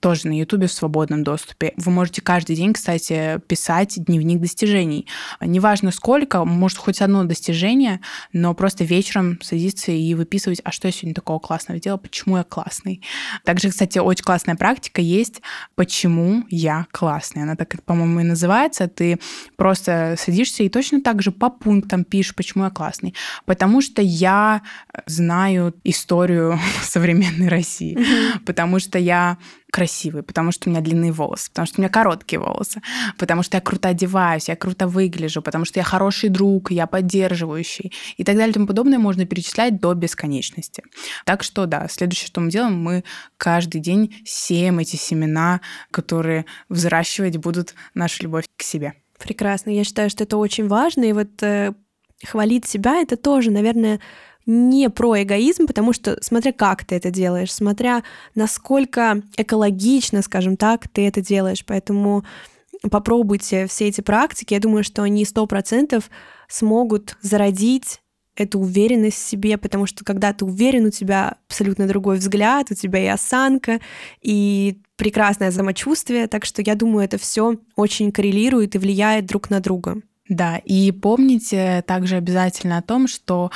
Тоже 0.00 0.26
на 0.26 0.38
Ютубе 0.38 0.66
в 0.66 0.72
свободном 0.72 1.22
доступе. 1.22 1.74
Вы 1.76 1.92
можете 1.92 2.22
каждый 2.22 2.56
день, 2.56 2.72
кстати, 2.72 3.40
писать 3.46 4.04
дневник 4.04 4.40
достижений. 4.40 5.06
Неважно 5.40 5.92
сколько, 5.92 6.44
может 6.44 6.78
хоть 6.78 7.00
одно 7.00 7.24
достижение, 7.24 8.00
но 8.32 8.52
просто 8.54 8.82
вечером 8.84 9.38
садиться 9.42 9.92
и 9.92 10.14
выписывать, 10.14 10.60
а 10.64 10.72
что 10.72 10.88
я 10.88 10.92
сегодня 10.92 11.14
такого 11.14 11.38
классного 11.38 11.78
сделала, 11.78 11.98
почему 11.98 12.38
я 12.38 12.44
классный. 12.44 13.02
Также, 13.44 13.70
кстати, 13.70 13.98
очень 13.98 14.24
классная 14.24 14.56
практика 14.56 15.00
есть 15.00 15.40
«Почему 15.76 16.44
я 16.48 16.86
классный». 16.90 17.42
Она 17.42 17.54
так, 17.54 17.80
по-моему, 17.84 18.20
и 18.20 18.24
называется. 18.24 18.88
Ты 18.88 19.20
просто 19.56 20.16
садишься 20.18 20.64
и 20.64 20.68
точно 20.68 21.00
так 21.00 21.22
же 21.22 21.30
по 21.30 21.48
пунктам 21.48 22.04
пишешь, 22.04 22.34
почему 22.34 22.64
я 22.64 22.71
классный. 22.72 23.14
Потому 23.46 23.80
что 23.80 24.02
я 24.02 24.62
знаю 25.06 25.74
историю 25.84 26.58
современной 26.82 27.48
России. 27.48 27.96
Mm-hmm. 27.96 28.44
Потому 28.44 28.78
что 28.78 28.98
я 28.98 29.38
красивый, 29.72 30.22
потому 30.22 30.52
что 30.52 30.68
у 30.68 30.72
меня 30.72 30.82
длинные 30.82 31.12
волосы, 31.12 31.48
потому 31.48 31.66
что 31.66 31.80
у 31.80 31.82
меня 31.82 31.88
короткие 31.88 32.40
волосы, 32.40 32.82
потому 33.16 33.42
что 33.42 33.56
я 33.56 33.62
круто 33.62 33.88
одеваюсь, 33.88 34.50
я 34.50 34.56
круто 34.56 34.86
выгляжу, 34.86 35.40
потому 35.40 35.64
что 35.64 35.80
я 35.80 35.84
хороший 35.84 36.28
друг, 36.28 36.70
я 36.70 36.86
поддерживающий 36.86 37.90
и 38.18 38.22
так 38.22 38.36
далее 38.36 38.50
и 38.50 38.54
тому 38.54 38.66
подобное 38.66 38.98
можно 38.98 39.24
перечислять 39.24 39.80
до 39.80 39.94
бесконечности. 39.94 40.84
Так 41.24 41.42
что 41.42 41.64
да, 41.64 41.88
следующее, 41.88 42.26
что 42.26 42.42
мы 42.42 42.50
делаем, 42.50 42.78
мы 42.78 43.02
каждый 43.38 43.80
день 43.80 44.14
сеем 44.26 44.78
эти 44.78 44.96
семена, 44.96 45.62
которые 45.90 46.44
взращивать 46.68 47.38
будут 47.38 47.74
нашу 47.94 48.24
любовь 48.24 48.44
к 48.56 48.62
себе. 48.62 48.92
Прекрасно. 49.18 49.70
Я 49.70 49.84
считаю, 49.84 50.10
что 50.10 50.24
это 50.24 50.36
очень 50.36 50.68
важно. 50.68 51.04
И 51.04 51.12
вот 51.12 51.42
э, 51.42 51.72
хвалить 52.24 52.66
себя 52.66 53.00
это 53.00 53.16
тоже, 53.16 53.50
наверное, 53.50 54.00
не 54.46 54.90
про 54.90 55.22
эгоизм, 55.22 55.66
потому 55.66 55.92
что 55.92 56.18
смотря 56.20 56.52
как 56.52 56.84
ты 56.84 56.96
это 56.96 57.10
делаешь, 57.10 57.52
смотря 57.52 58.02
насколько 58.34 59.22
экологично, 59.36 60.22
скажем 60.22 60.56
так, 60.56 60.88
ты 60.88 61.06
это 61.06 61.20
делаешь. 61.20 61.64
Поэтому 61.64 62.24
попробуйте 62.90 63.66
все 63.66 63.88
эти 63.88 64.00
практики. 64.00 64.54
Я 64.54 64.60
думаю, 64.60 64.84
что 64.84 65.02
они 65.02 65.24
сто 65.24 65.46
процентов 65.46 66.10
смогут 66.48 67.16
зародить 67.20 68.00
эту 68.34 68.60
уверенность 68.60 69.18
в 69.18 69.28
себе, 69.28 69.58
потому 69.58 69.86
что 69.86 70.04
когда 70.04 70.32
ты 70.32 70.44
уверен, 70.44 70.86
у 70.86 70.90
тебя 70.90 71.36
абсолютно 71.48 71.86
другой 71.86 72.16
взгляд, 72.16 72.70
у 72.70 72.74
тебя 72.74 72.98
и 73.04 73.06
осанка, 73.06 73.80
и 74.22 74.78
прекрасное 74.96 75.50
самочувствие, 75.50 76.26
так 76.28 76.44
что 76.44 76.62
я 76.62 76.74
думаю, 76.74 77.04
это 77.04 77.18
все 77.18 77.56
очень 77.76 78.10
коррелирует 78.10 78.74
и 78.74 78.78
влияет 78.78 79.26
друг 79.26 79.50
на 79.50 79.60
друга. 79.60 80.00
Да, 80.28 80.56
и 80.58 80.92
помните 80.92 81.82
также 81.86 82.16
обязательно 82.16 82.78
о 82.78 82.82
том, 82.82 83.08
что 83.08 83.50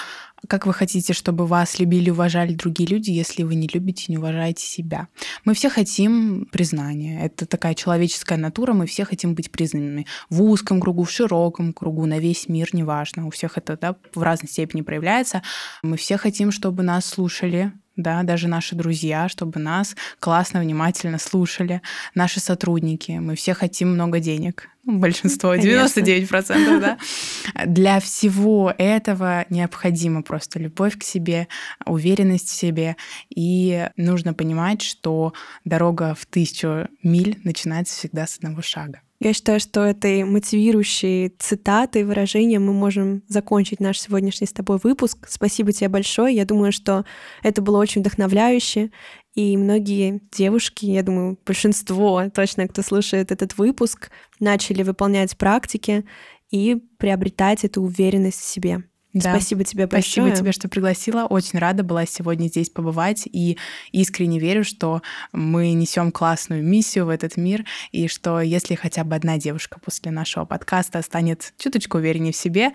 как 0.48 0.66
вы 0.66 0.72
хотите, 0.72 1.12
чтобы 1.12 1.46
вас 1.46 1.78
любили 1.78 2.08
и 2.08 2.10
уважали 2.10 2.54
другие 2.54 2.88
люди, 2.88 3.10
если 3.10 3.42
вы 3.42 3.54
не 3.54 3.68
любите 3.72 4.06
и 4.06 4.12
не 4.12 4.18
уважаете 4.18 4.64
себя? 4.64 5.08
Мы 5.44 5.54
все 5.54 5.68
хотим 5.68 6.46
признания. 6.52 7.24
Это 7.24 7.46
такая 7.46 7.74
человеческая 7.74 8.36
натура. 8.36 8.72
Мы 8.72 8.86
все 8.86 9.04
хотим 9.04 9.34
быть 9.34 9.50
признанными. 9.50 10.06
В 10.28 10.42
узком 10.42 10.80
кругу, 10.80 11.04
в 11.04 11.10
широком 11.10 11.72
кругу, 11.72 12.06
на 12.06 12.18
весь 12.18 12.48
мир, 12.48 12.68
неважно. 12.72 13.26
У 13.26 13.30
всех 13.30 13.58
это 13.58 13.76
да, 13.76 13.96
в 14.14 14.22
разной 14.22 14.48
степени 14.48 14.82
проявляется. 14.82 15.42
Мы 15.82 15.96
все 15.96 16.16
хотим, 16.16 16.50
чтобы 16.50 16.82
нас 16.82 17.06
слушали, 17.06 17.72
да, 17.96 18.22
даже 18.22 18.48
наши 18.48 18.74
друзья, 18.74 19.28
чтобы 19.28 19.58
нас 19.58 19.96
классно, 20.20 20.60
внимательно 20.60 21.18
слушали, 21.18 21.82
наши 22.14 22.40
сотрудники. 22.40 23.12
Мы 23.12 23.34
все 23.36 23.54
хотим 23.54 23.88
много 23.88 24.20
денег. 24.20 24.68
Ну, 24.84 24.98
большинство, 24.98 25.56
99%, 25.56 26.28
Конечно. 26.46 26.80
да. 26.80 26.98
Для 27.66 27.98
всего 27.98 28.72
этого 28.76 29.44
необходима 29.50 30.22
просто 30.22 30.60
любовь 30.60 30.96
к 30.96 31.02
себе, 31.02 31.48
уверенность 31.84 32.48
в 32.48 32.54
себе. 32.54 32.96
И 33.34 33.88
нужно 33.96 34.32
понимать, 34.32 34.82
что 34.82 35.32
дорога 35.64 36.14
в 36.14 36.24
тысячу 36.26 36.88
миль 37.02 37.40
начинается 37.42 37.96
всегда 37.96 38.26
с 38.26 38.36
одного 38.36 38.62
шага. 38.62 39.00
Я 39.18 39.32
считаю, 39.32 39.60
что 39.60 39.82
этой 39.82 40.24
мотивирующей 40.24 41.30
цитатой, 41.38 42.04
выражением 42.04 42.66
мы 42.66 42.74
можем 42.74 43.22
закончить 43.28 43.80
наш 43.80 43.98
сегодняшний 43.98 44.46
с 44.46 44.52
тобой 44.52 44.78
выпуск. 44.82 45.26
Спасибо 45.28 45.72
тебе 45.72 45.88
большое. 45.88 46.36
Я 46.36 46.44
думаю, 46.44 46.70
что 46.70 47.06
это 47.42 47.62
было 47.62 47.78
очень 47.78 48.02
вдохновляюще. 48.02 48.90
И 49.34 49.56
многие 49.56 50.20
девушки, 50.32 50.86
я 50.86 51.02
думаю, 51.02 51.38
большинство 51.46 52.24
точно, 52.34 52.68
кто 52.68 52.82
слушает 52.82 53.32
этот 53.32 53.56
выпуск, 53.56 54.10
начали 54.38 54.82
выполнять 54.82 55.36
практики 55.38 56.04
и 56.50 56.76
приобретать 56.98 57.64
эту 57.64 57.82
уверенность 57.82 58.40
в 58.40 58.46
себе. 58.46 58.84
Да. 59.22 59.30
Спасибо 59.30 59.64
тебе 59.64 59.86
большое. 59.86 60.26
Спасибо 60.26 60.36
тебе, 60.36 60.52
что 60.52 60.68
пригласила. 60.68 61.24
Очень 61.24 61.58
рада 61.58 61.82
была 61.82 62.04
сегодня 62.06 62.48
здесь 62.48 62.68
побывать 62.68 63.26
и 63.26 63.56
искренне 63.92 64.38
верю, 64.38 64.64
что 64.64 65.02
мы 65.32 65.72
несем 65.72 66.12
классную 66.12 66.62
миссию 66.62 67.06
в 67.06 67.08
этот 67.08 67.36
мир 67.36 67.64
и 67.92 68.08
что 68.08 68.40
если 68.40 68.74
хотя 68.74 69.04
бы 69.04 69.14
одна 69.14 69.38
девушка 69.38 69.78
после 69.82 70.10
нашего 70.10 70.44
подкаста 70.44 71.00
станет 71.02 71.54
чуточку 71.58 71.98
увереннее 71.98 72.32
в 72.32 72.36
себе, 72.36 72.72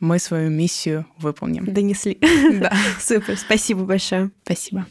мы 0.00 0.18
свою 0.18 0.50
миссию 0.50 1.06
выполним. 1.18 1.66
Донесли. 1.66 2.18
Да. 2.20 2.72
Супер. 3.00 3.36
Спасибо 3.36 3.84
большое. 3.84 4.30
Спасибо. 4.44 4.86